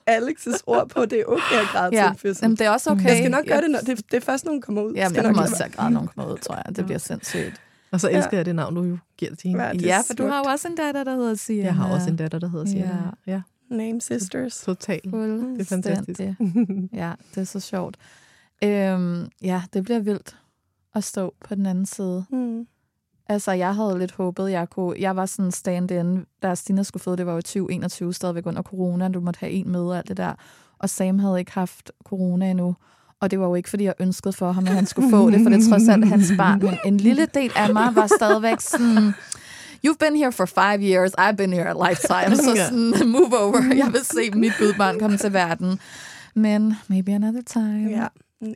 [0.09, 2.43] Alex's ord på, at det er okay at græde til ja, en fødsel.
[2.43, 3.05] jamen, det er også okay.
[3.05, 4.93] Jeg skal nok gøre det, når det, det er først, når hun kommer ud.
[4.93, 6.75] Ja, Skal men jeg kommer også til at græde, når hun kommer ud, tror jeg.
[6.75, 7.61] Det bliver sindssygt.
[7.91, 9.63] Og så elsker jeg det navn, du jo giver til hende.
[9.63, 11.65] Ja, det Ja, for du har jo også en datter, der hedder Sienna.
[11.65, 12.97] Jeg har også en datter, der hedder Sienna.
[13.27, 13.31] Ja.
[13.33, 13.41] ja.
[13.69, 14.61] Name Sisters.
[14.65, 15.03] Totalt.
[15.03, 16.19] Det er fantastisk.
[16.93, 17.97] Ja, det er så sjovt.
[18.63, 20.37] Øhm, ja, det bliver vildt
[20.95, 22.25] at stå på den anden side.
[22.29, 22.67] Mm.
[23.29, 24.95] Altså, jeg havde lidt håbet, jeg kunne...
[24.99, 29.07] Jeg var sådan stand-in, da Stina skulle føde, det var jo 2021, stadigvæk under corona.
[29.07, 30.33] Du måtte have en med og alt det der.
[30.79, 32.75] Og Sam havde ikke haft corona endnu.
[33.19, 35.39] Og det var jo ikke, fordi jeg ønskede for ham, at han skulle få det,
[35.43, 36.59] for det er trods alt hans barn.
[36.59, 39.13] Men en lille del af mig var stadigvæk sådan...
[39.85, 43.75] you've been here for five years, I've been here a lifetime, så sådan, move over.
[43.75, 45.79] Jeg vil se mit gudbarn komme til verden.
[46.33, 47.89] Men maybe another time.
[47.89, 48.07] Ja.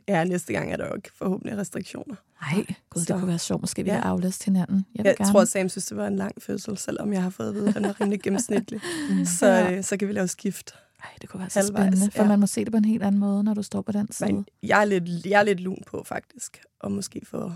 [0.08, 2.14] Ja, næste gang er der jo ikke forhåbentlig restriktioner.
[2.42, 3.60] Nej, gud, det kunne være sjovt.
[3.60, 3.96] Måske vi ja.
[3.96, 4.86] har aflæst hinanden.
[4.94, 5.32] Jeg, jeg gerne.
[5.32, 7.74] tror, Sam synes, det var en lang fødsel, selvom jeg har fået at vide, at
[7.74, 8.80] den er rimelig gennemsnitlig.
[9.10, 9.24] mm.
[9.24, 9.82] så, ja.
[9.82, 10.74] så kan vi lave skift.
[11.02, 12.28] Ej, det kunne være så Halvvejs, spændende, for ja.
[12.28, 14.32] man må se det på en helt anden måde, når du står på den side.
[14.32, 17.52] Men jeg er lidt, jeg er lidt lun på, faktisk, og måske få,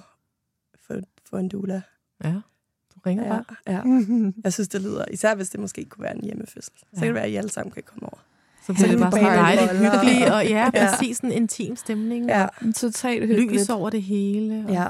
[0.87, 0.95] få,
[1.31, 1.83] få en doula.
[2.25, 2.33] Ja,
[2.95, 3.45] du ringer ja, bare.
[3.67, 3.83] Ja.
[4.45, 6.73] Jeg synes, det lyder, især hvis det måske kunne være en hjemmefødsel.
[6.79, 6.99] Så ja.
[6.99, 8.19] kan det være, at I alle sammen kan komme over.
[8.67, 12.27] Så bliver det bare sådan dejligt hyggeligt, og ja, præcis en intim stemning.
[12.27, 12.47] Ja,
[12.77, 13.53] totalt hyggeligt.
[13.53, 14.65] Lys over det hele.
[14.67, 14.87] Og, ja.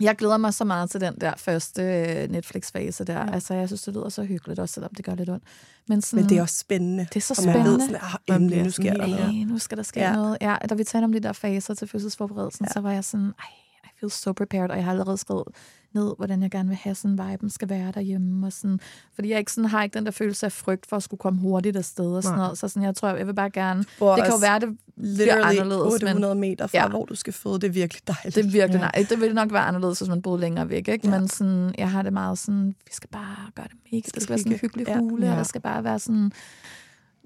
[0.00, 3.18] Jeg glæder mig så meget til den der første øh, Netflix-fase der.
[3.18, 3.32] Ja.
[3.32, 5.44] Altså, jeg synes, det lyder så hyggeligt, også selvom det gør lidt ondt.
[5.88, 7.06] Men, sådan, Men det er også spændende.
[7.08, 7.64] Det er så spændende.
[7.64, 7.96] Man ved sådan,
[8.28, 9.46] ah, endelig, nu sker der noget.
[9.46, 10.14] nu skal der ske ja.
[10.14, 10.38] noget.
[10.40, 12.72] Ja, da vi talte om de der faser til fødselsforberedelsen, ja.
[12.72, 13.46] så var jeg sådan, ej,
[13.84, 15.48] I feel so prepared, og jeg har allerede skrevet
[15.94, 18.46] ned, hvordan jeg gerne vil have sådan viben skal være derhjemme.
[18.46, 18.80] Og sådan,
[19.14, 21.40] fordi jeg ikke sådan, har ikke den der følelse af frygt for at skulle komme
[21.40, 22.44] hurtigt afsted og sådan Nej.
[22.44, 22.58] noget.
[22.58, 23.78] Så sådan, jeg tror, jeg vil bare gerne...
[23.78, 25.94] Det kan jo være, det bliver anderledes.
[25.94, 26.88] 800 meter fra, ja.
[26.88, 27.54] hvor du skal føde.
[27.54, 28.34] Det er virkelig dejligt.
[28.34, 28.90] Det er virkelig ja.
[28.94, 29.06] nej.
[29.08, 30.88] Det vil nok være anderledes, hvis man boede længere væk.
[30.88, 31.08] Ikke?
[31.08, 31.18] Ja.
[31.18, 34.02] Men sådan, jeg har det meget sådan, vi skal bare gøre det mega.
[34.14, 35.32] Det skal være sådan en hyggelig hule, ja.
[35.32, 36.32] og der skal bare være sådan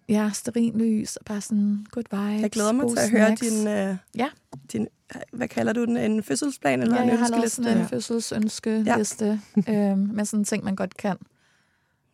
[0.09, 0.31] ja,
[0.75, 2.43] lys og bare sådan good vibes.
[2.43, 4.29] Jeg glæder mig til at høre din, uh, ja.
[4.73, 4.89] din,
[5.33, 6.83] hvad kalder du den, en fødselsplan?
[6.83, 9.91] Eller ja, en jeg har lavet sådan en fødselsønskeliste ja.
[9.91, 11.17] øhm, med sådan ting, man godt kan.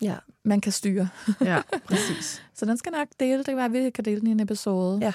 [0.03, 0.17] Ja.
[0.45, 1.09] Man kan styre.
[1.41, 2.43] Ja, præcis.
[2.55, 3.39] så den skal nok dele.
[3.39, 4.99] Det kan være, at vi kan dele den i en episode.
[4.99, 5.13] Ja.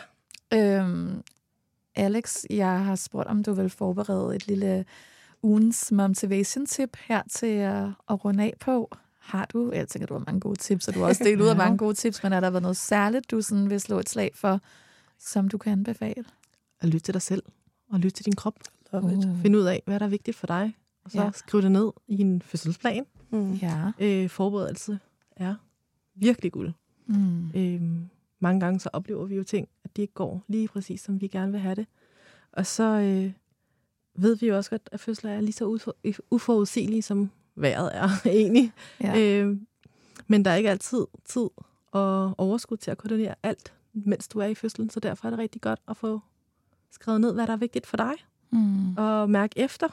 [0.54, 1.24] Øhm,
[1.96, 4.86] Alex, jeg har spurgt, om du vil forberede et lille
[5.44, 8.98] ugens motivation tip her til at, at runde af på.
[9.28, 11.48] Har du, jeg tænker, du har mange gode tips, og du har også delt ud
[11.48, 14.10] af mange gode tips, men er der været noget særligt, du sådan vil slå et
[14.10, 14.62] slag for,
[15.20, 16.26] som du kan anbefale?
[16.80, 17.44] At lytte til dig selv,
[17.90, 18.60] og lytte til din krop.
[18.94, 19.42] Uh.
[19.42, 21.32] Find ud af, hvad der er vigtigt for dig, og så ja.
[21.32, 23.06] skriv det ned i en fødselsplan.
[23.30, 23.54] Mm.
[23.54, 23.92] Ja.
[24.00, 25.00] Øh, forberedelse
[25.32, 25.56] er
[26.16, 26.74] virkelig guld.
[27.06, 27.52] Mm.
[27.56, 27.82] Øh,
[28.40, 31.28] mange gange så oplever vi jo ting, at det ikke går lige præcis, som vi
[31.28, 31.88] gerne vil have det.
[32.52, 33.32] Og så øh,
[34.16, 35.94] ved vi jo også godt, at fødsler er lige så
[36.32, 38.74] uforudsigelige, som vejret er egentlig.
[39.02, 39.20] Ja.
[39.20, 39.58] Øh,
[40.28, 41.50] men der er ikke altid tid
[41.92, 45.40] og overskud til at koordinere alt, mens du er i fødslen, så derfor er det
[45.40, 46.22] rigtig godt at få
[46.92, 48.14] skrevet ned, hvad der er vigtigt for dig,
[48.52, 48.98] mm.
[48.98, 49.88] og mærke efter,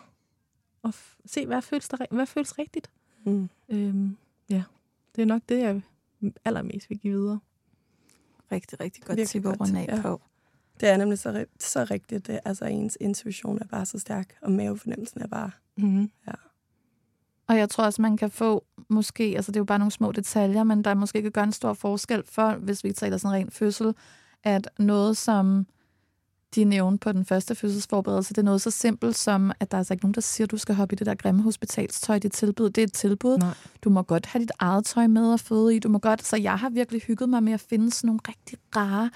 [0.83, 0.95] og
[1.27, 2.91] se, hvad føles, der, hvad føles rigtigt.
[3.25, 3.49] Mm.
[3.69, 4.17] Øhm,
[4.51, 4.63] ja,
[5.17, 5.83] det er nok det, jeg
[6.45, 7.41] allermest vil give videre.
[8.53, 10.03] Rigtig, rigtig godt tip at runde af ja.
[10.03, 10.21] på.
[10.81, 12.27] Det er nemlig så, så rigtigt.
[12.27, 15.51] Det, altså, ens intuition er bare så stærk, og mavefornemmelsen er bare...
[15.77, 16.11] Mm.
[16.27, 16.33] Ja.
[17.49, 20.13] Og jeg tror også, man kan få måske, altså det er jo bare nogle små
[20.13, 23.51] detaljer, men der måske kan gøre en stor forskel for, hvis vi taler sådan ren
[23.51, 23.95] fødsel,
[24.45, 25.67] at noget, som
[26.55, 29.81] de nævnte på den første fødselsforberedelse, det er noget så simpelt som, at der er
[29.81, 32.25] altså ikke nogen, der siger, at du skal hoppe i det der grimme hospitalstøj, det
[32.25, 32.71] er tilbud.
[32.71, 33.39] Det er et tilbud.
[33.39, 33.55] Nej.
[33.85, 35.79] Du må godt have dit eget tøj med at føde i.
[35.79, 38.59] Du må godt, så jeg har virkelig hygget mig med at finde sådan nogle rigtig
[38.77, 39.11] rare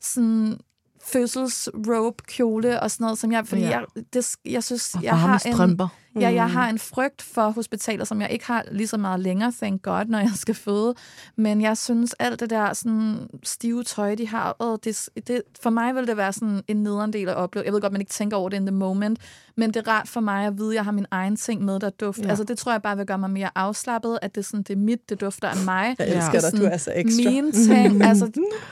[0.00, 0.58] sådan
[1.04, 3.68] fødselsrobe kjole og sådan noget, som jeg, fordi ja.
[3.68, 5.84] jeg, det, jeg synes, og jeg har strømper.
[5.84, 6.52] en, Ja, jeg mm.
[6.52, 10.04] har en frygt for hospitaler, som jeg ikke har lige så meget længere, thank God,
[10.04, 10.94] når jeg skal føde.
[11.36, 15.70] Men jeg synes, alt det der sådan, stive tøj, de har, åh, det, det, for
[15.70, 17.64] mig vil det være sådan en nederen del at opleve.
[17.64, 19.18] Jeg ved godt, man ikke tænker over det in the moment,
[19.56, 21.80] men det er rart for mig at vide, at jeg har min egen ting med,
[21.80, 22.22] der dufter.
[22.24, 22.28] Ja.
[22.28, 24.78] Altså, det tror jeg bare vil gøre mig mere afslappet, at det, sådan, det er
[24.78, 25.96] mit, det dufter af mig.
[25.98, 26.50] Jeg elsker ja.
[26.50, 27.30] dig, du er så ekstra.
[27.30, 28.24] Mine ting, altså,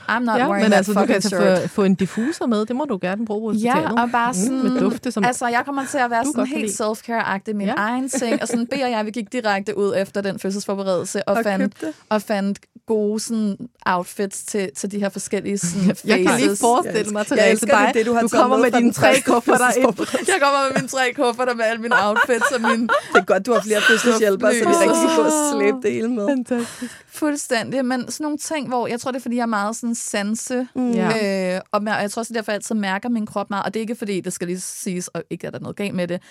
[0.09, 2.85] I'm not ja, wearing men altså, du kan få, få en diffuser med, det må
[2.85, 3.97] du gerne bruge på hospitalet.
[3.97, 6.47] Ja, og bare sådan, mm, med dufte, som altså, jeg kommer til at være sådan
[6.47, 7.73] helt self-care agtig min ja.
[7.77, 11.35] egen ting, og sådan B og jeg, vi gik direkte ud efter den fødselsforberedelse og,
[11.37, 12.59] og fandt, og fandt
[12.89, 16.05] gode sådan, outfits til, til de her forskellige sådan, faces.
[16.05, 17.91] Jeg kan lige forestille mig, til dig.
[17.93, 19.85] Det, du, har du kommer med dine tre kufferter ind.
[20.27, 22.51] Jeg kommer med mine tre kufferter med alle mine outfits.
[22.55, 22.81] Og min
[23.13, 26.27] det er godt, du har flere fødselshjælpere, så vi rigtig få slæbe det hele med.
[26.27, 27.05] Fantastisk.
[27.07, 29.95] Fuldstændig, men sådan nogle ting, hvor jeg tror, det er, fordi jeg er meget sådan
[29.95, 30.89] sanse, mm.
[30.89, 33.81] øh, og jeg tror også, derfor jeg altid mærker min krop meget, og det er
[33.81, 36.21] ikke fordi, det skal lige siges, og ikke er der noget galt med det,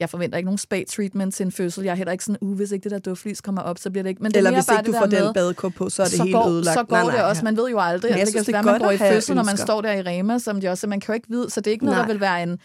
[0.00, 1.84] jeg forventer ikke nogen spa-treatment til en fødsel.
[1.84, 4.02] Jeg er heller ikke sådan, uh, hvis ikke det der duftlys kommer op, så bliver
[4.02, 4.22] det ikke.
[4.22, 6.22] Men det Eller hvis bare ikke du får den badekåb på, så er det så
[6.22, 6.78] helt går, ødelagt.
[6.78, 7.44] Så går nej, nej, det også.
[7.44, 8.10] Man ved jo aldrig.
[8.10, 10.02] Men jeg synes, det kan være, man går i fødsel, når man står der i
[10.02, 12.06] Rema, som de også, man kan jo ikke vide, så det er ikke noget, nej.
[12.06, 12.58] der vil være en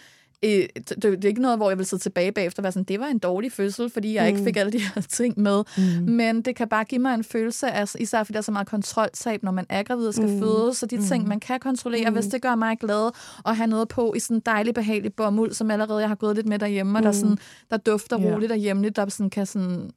[0.44, 3.00] det, det er ikke noget, hvor jeg vil sidde tilbage bagefter og være sådan, det
[3.00, 4.28] var en dårlig fødsel, fordi jeg mm.
[4.28, 5.64] ikke fik alle de her ting med.
[5.78, 6.14] Mm.
[6.14, 8.68] Men det kan bare give mig en følelse af, især fordi der er så meget
[8.68, 10.40] kontroltab, når man er gravid og skal mm.
[10.40, 11.04] føde, så de mm.
[11.04, 12.16] ting, man kan kontrollere, mm.
[12.16, 13.12] hvis det gør mig glad
[13.46, 16.36] at have noget på i sådan en dejlig, behagelig bomuld, som allerede jeg har gået
[16.36, 16.96] lidt med derhjemme, mm.
[16.96, 17.38] og der, sådan,
[17.70, 18.34] der dufter yeah.
[18.34, 19.92] roligt derhjemme, der sådan, kan sådan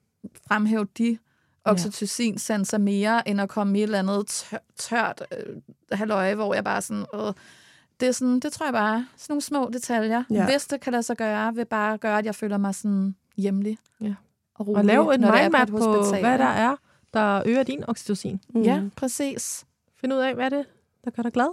[0.49, 1.19] fremhæve de
[1.65, 5.57] oxytocin-sanser mere, end at komme i et eller andet tør, tørt øh,
[5.93, 7.05] halvøje, hvor jeg bare sådan...
[7.15, 7.33] Øh,
[8.01, 10.23] det, er sådan, det tror jeg bare sådan nogle små detaljer.
[10.31, 10.45] Ja.
[10.45, 13.79] Hvis det kan lade sig gøre, vil bare gøre, at jeg føler mig sådan hjemlig.
[14.01, 14.15] Ja.
[14.55, 14.79] og rolig.
[14.79, 16.77] Og lave en er mindmap på, hospital, hvad der er,
[17.15, 18.41] der øger din oxytocin.
[18.55, 18.63] Mm.
[18.63, 19.65] Ja, præcis.
[20.01, 20.67] Find ud af, hvad er det,
[21.05, 21.49] der gør dig glad.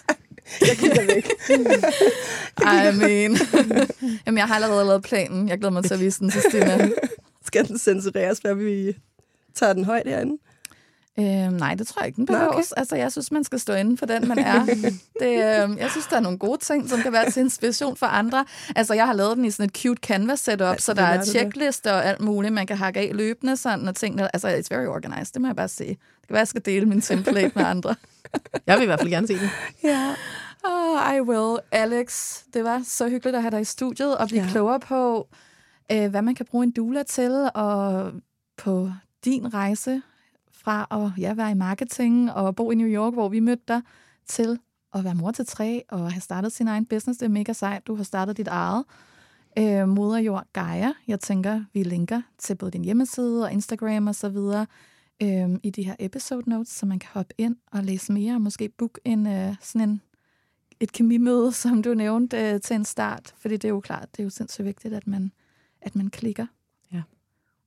[0.68, 1.28] jeg kigger væk.
[2.76, 3.36] I mean.
[4.26, 5.48] Jamen, jeg har allerede lavet planen.
[5.48, 6.88] Jeg glæder mig til at vise den til Stina.
[7.46, 8.96] Skal den censureres, før vi
[9.54, 10.38] tager den højt herinde?
[11.18, 12.72] Øhm, nej, det tror jeg ikke, den Nå, behøves.
[12.72, 12.80] okay.
[12.80, 14.64] Altså, jeg synes, man skal stå inden for den, man er.
[15.20, 18.06] det, øhm, jeg synes, der er nogle gode ting, som kan være til inspiration for
[18.06, 18.44] andre.
[18.76, 21.18] Altså, jeg har lavet den i sådan et cute canvas setup, Altså, så der er
[21.18, 24.18] er checklister og alt muligt, man kan hakke af løbende sådan, og ting.
[24.18, 25.88] der- Altså, it's very organized, det må jeg bare sige.
[25.88, 27.94] Det kan være, jeg skal dele min template med andre.
[28.66, 29.48] Jeg vil i hvert fald gerne se den.
[29.84, 30.14] Ja.
[30.64, 31.58] Oh, I will.
[31.72, 34.48] Alex, det var så hyggeligt at have dig i studiet og blive ja.
[34.50, 35.28] klogere på,
[35.92, 38.12] øh, hvad man kan bruge en doula til, og
[38.56, 38.90] på
[39.24, 40.02] din rejse
[40.66, 43.82] fra at ja, være i marketing og bo i New York, hvor vi mødte dig,
[44.26, 44.58] til
[44.94, 47.18] at være mor til tre og have startet sin egen business.
[47.18, 47.86] Det er mega sejt.
[47.86, 48.84] Du har startet dit eget.
[49.58, 50.92] Øh, Moderjord Gaia.
[51.08, 54.66] Jeg tænker, vi linker til både din hjemmeside og Instagram og så videre
[55.22, 58.40] øh, i de her episode notes, så man kan hoppe ind og læse mere og
[58.40, 60.00] måske book en, øh, sådan en
[60.80, 63.34] et kemimøde, som du nævnte, øh, til en start.
[63.38, 65.32] Fordi det er jo klart, det er jo sindssygt vigtigt, at man,
[65.80, 66.46] at man klikker.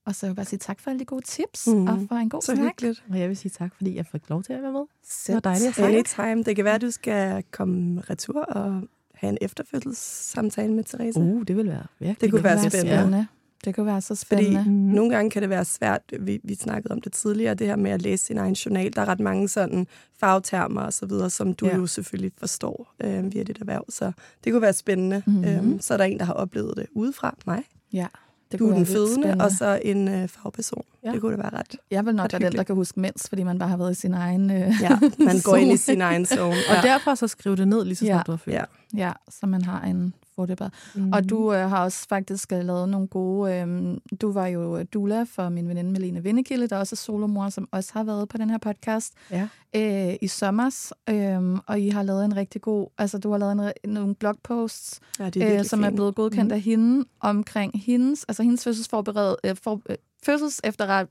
[0.10, 1.74] Og så vil jeg bare sige tak for alle de gode tips, Mm.
[1.74, 1.88] mm.
[1.88, 2.66] og for en god Så snak.
[2.66, 3.03] hyggeligt.
[3.10, 4.82] Og jeg vil sige tak, fordi jeg fik lov til at være med.
[5.03, 5.80] Selv Det var dejligt.
[5.80, 6.43] Anytime.
[6.43, 8.82] Det kan være, at du skal komme retur og
[9.14, 11.20] have en efterfødselssamtale med Therese.
[11.20, 12.43] Uh, det vil være virkelig Det kunne godt.
[12.43, 12.97] være være spændende.
[12.97, 13.28] spændende.
[13.66, 14.64] Det kunne være så Fordi spændende.
[14.70, 14.76] Mm.
[14.76, 17.91] nogle gange kan det være svært, vi, vi snakkede om det tidligere, det her med
[17.91, 18.93] at læse sin egen journal.
[18.95, 19.88] Der er ret mange sådan
[20.20, 21.76] fagtermer og så videre, som du Ja.
[21.76, 23.86] jo selvfølgelig forstår øh, via dit erhverv.
[23.89, 24.12] Så
[24.43, 25.24] det kunne være spændende.
[25.28, 25.43] Mm-hmm.
[25.43, 27.64] Øhm, så er der en, der har oplevet det udefra mig.
[27.93, 28.07] Ja,
[28.52, 29.43] det Du er den spændende.
[29.43, 30.84] og så en øh, fagperson.
[31.04, 31.12] Ja.
[31.12, 31.76] Det kunne da være ret.
[31.91, 33.91] Jeg vil nok ret være den, der kan huske mens, fordi man bare har været
[33.91, 34.52] i sin egen...
[34.52, 36.43] Øh, Ja, man går ind i sin egen zone.
[36.70, 36.82] Og Ja.
[36.82, 38.22] derfor så skriv det ned, lige så snart Ja.
[38.26, 38.56] du har født.
[38.56, 38.64] Ja.
[38.97, 40.72] Ja, så man har en få det bedre.
[40.96, 41.12] Mm.
[41.14, 43.54] Og du øh, har også faktisk øh, lavet nogle gode...
[43.56, 47.50] Øh, du var jo øh, doula for min veninde Melene Vindekilde, der også er solomor,
[47.50, 49.48] som også har været på den her podcast Ja.
[49.76, 50.94] øh, i sommers.
[51.10, 52.88] Øh, og I har lavet en rigtig god...
[52.98, 55.96] Altså, du har lavet en, nogle blogposts, ja, det er øh, som er fint.
[55.96, 56.56] blevet godkendt mm.
[56.56, 61.08] af hende omkring hendes, altså hendes fødselsforbered, øh, for, øh, fødsels efterret,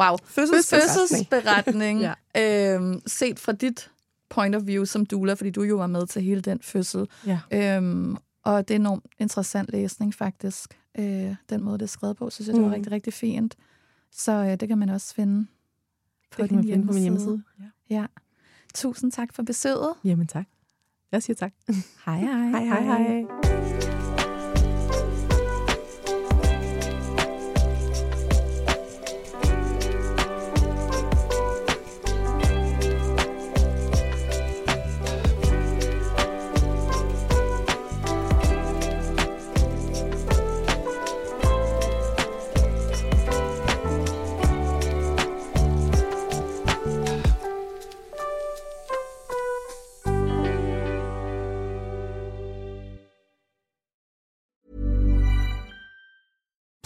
[0.00, 0.90] wow, Fødselsberetning.
[0.98, 2.00] fødselsberetning
[2.34, 2.74] ja.
[2.74, 3.90] øhm, set fra dit
[4.30, 7.06] point of view som doula, fordi du jo var med til hele den fødsel.
[7.26, 7.38] Ja.
[7.52, 8.16] Øhm,
[8.48, 10.78] og det er enormt interessant læsning faktisk.
[10.98, 12.74] Øh, den måde, det er skrevet på, synes jeg, det var Mm.
[12.74, 13.56] rigtig, rigtig fint.
[14.10, 15.46] Så øh, det kan man også finde
[16.30, 17.42] på det din finde på min hjemmeside.
[17.60, 17.64] Ja.
[17.96, 18.06] Ja.
[18.74, 19.94] Tusind tak for besøget.
[20.04, 20.46] Jamen tak.
[21.12, 21.52] Jeg siger tak.
[22.06, 22.48] Hej hej.
[22.48, 23.47] Hej, hej, hej.